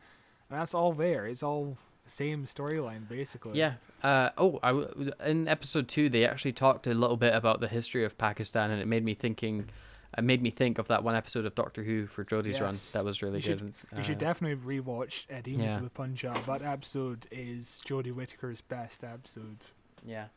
[0.49, 1.25] and that's all there.
[1.27, 3.57] It's all the same storyline basically.
[3.59, 3.73] Yeah.
[4.03, 7.67] Uh, oh, I w- in episode two they actually talked a little bit about the
[7.67, 9.69] history of Pakistan, and it made me thinking.
[10.17, 12.75] It made me think of that one episode of Doctor Who for Jodie's run.
[12.93, 13.73] That was really You should- good.
[13.95, 15.65] You should Uh, definitely rewatch Eddie yeah.
[15.65, 15.77] yeah.
[15.81, 16.35] the Punjab.
[16.47, 19.57] That episode is Jodie Whittaker's best episode.
[20.03, 20.29] Yeah,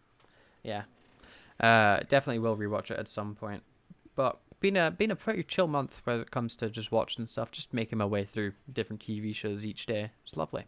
[0.62, 0.82] yeah.
[1.58, 3.62] Uh, definitely will rewatch it at some point.
[4.14, 7.50] But been a been a pretty chill month when it comes to just watching stuff.
[7.50, 10.10] Just making my way through different TV shows each day.
[10.24, 10.64] It's lovely,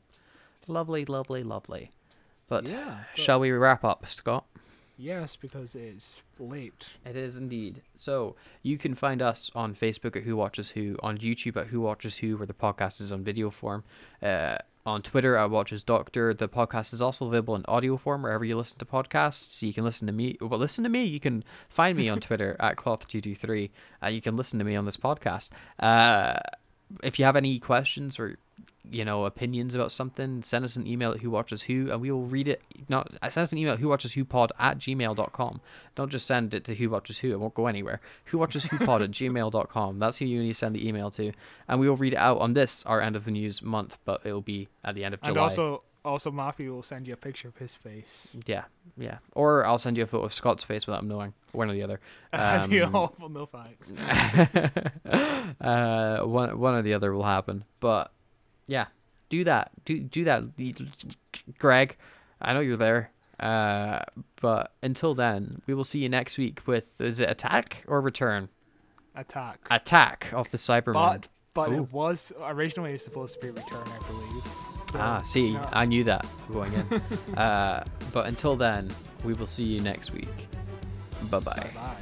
[0.66, 1.91] lovely, lovely, lovely.
[2.49, 3.05] But yeah.
[3.15, 4.45] shall we wrap up, Scott?
[4.97, 6.91] Yes, because it's late.
[7.05, 7.83] It is indeed.
[7.95, 11.81] So you can find us on Facebook at Who Watches Who, on YouTube at Who
[11.81, 13.83] Watches Who, where the podcast is on video form,
[14.23, 16.35] uh, on Twitter at Watches Doctor.
[16.35, 19.62] The podcast is also available in audio form wherever you listen to podcasts.
[19.62, 20.36] You can listen to me.
[20.40, 21.05] Well, listen to me.
[21.05, 23.70] You can find me on Twitter at Cloth223.
[24.02, 25.51] Uh, you can listen to me on this podcast.
[25.78, 26.39] Uh,
[27.02, 28.39] if you have any questions or
[28.90, 32.11] you know opinions about something send us an email at who watches who and we
[32.11, 35.61] will read it not send us an email at who watches who pod at gmail.com
[35.94, 38.78] don't just send it to who watches who it won't go anywhere who watches who
[38.85, 41.32] pod at gmail.com that's who you need to send the email to
[41.66, 44.20] and we will read it out on this our end of the news month but
[44.24, 45.31] it will be at the end of July.
[45.31, 48.28] And also, also Matthew will send you a picture of his face.
[48.47, 48.65] yeah
[48.98, 51.73] yeah or i'll send you a photo of scott's face without him knowing one or
[51.73, 52.01] the other
[52.69, 53.93] you Um, all, well, no thanks.
[55.61, 57.65] uh, one one or the other will happen.
[57.81, 58.11] But
[58.66, 58.86] yeah,
[59.28, 59.70] do that.
[59.85, 60.45] Do do that,
[61.59, 61.97] Greg.
[62.41, 63.11] I know you're there.
[63.41, 64.01] Uh,
[64.41, 68.49] but until then, we will see you next week with is it attack or return?
[69.16, 69.61] Attack.
[69.70, 70.95] Attack of the Cybermen.
[70.95, 71.82] But but Ooh.
[71.85, 74.45] it was originally supposed to be return, I believe.
[74.93, 75.69] So, ah, see, no.
[75.73, 77.36] I knew that going in.
[77.36, 78.93] uh, but until then,
[79.24, 80.49] we will see you next week.
[81.31, 81.70] Bye bye.
[81.74, 81.97] Bye.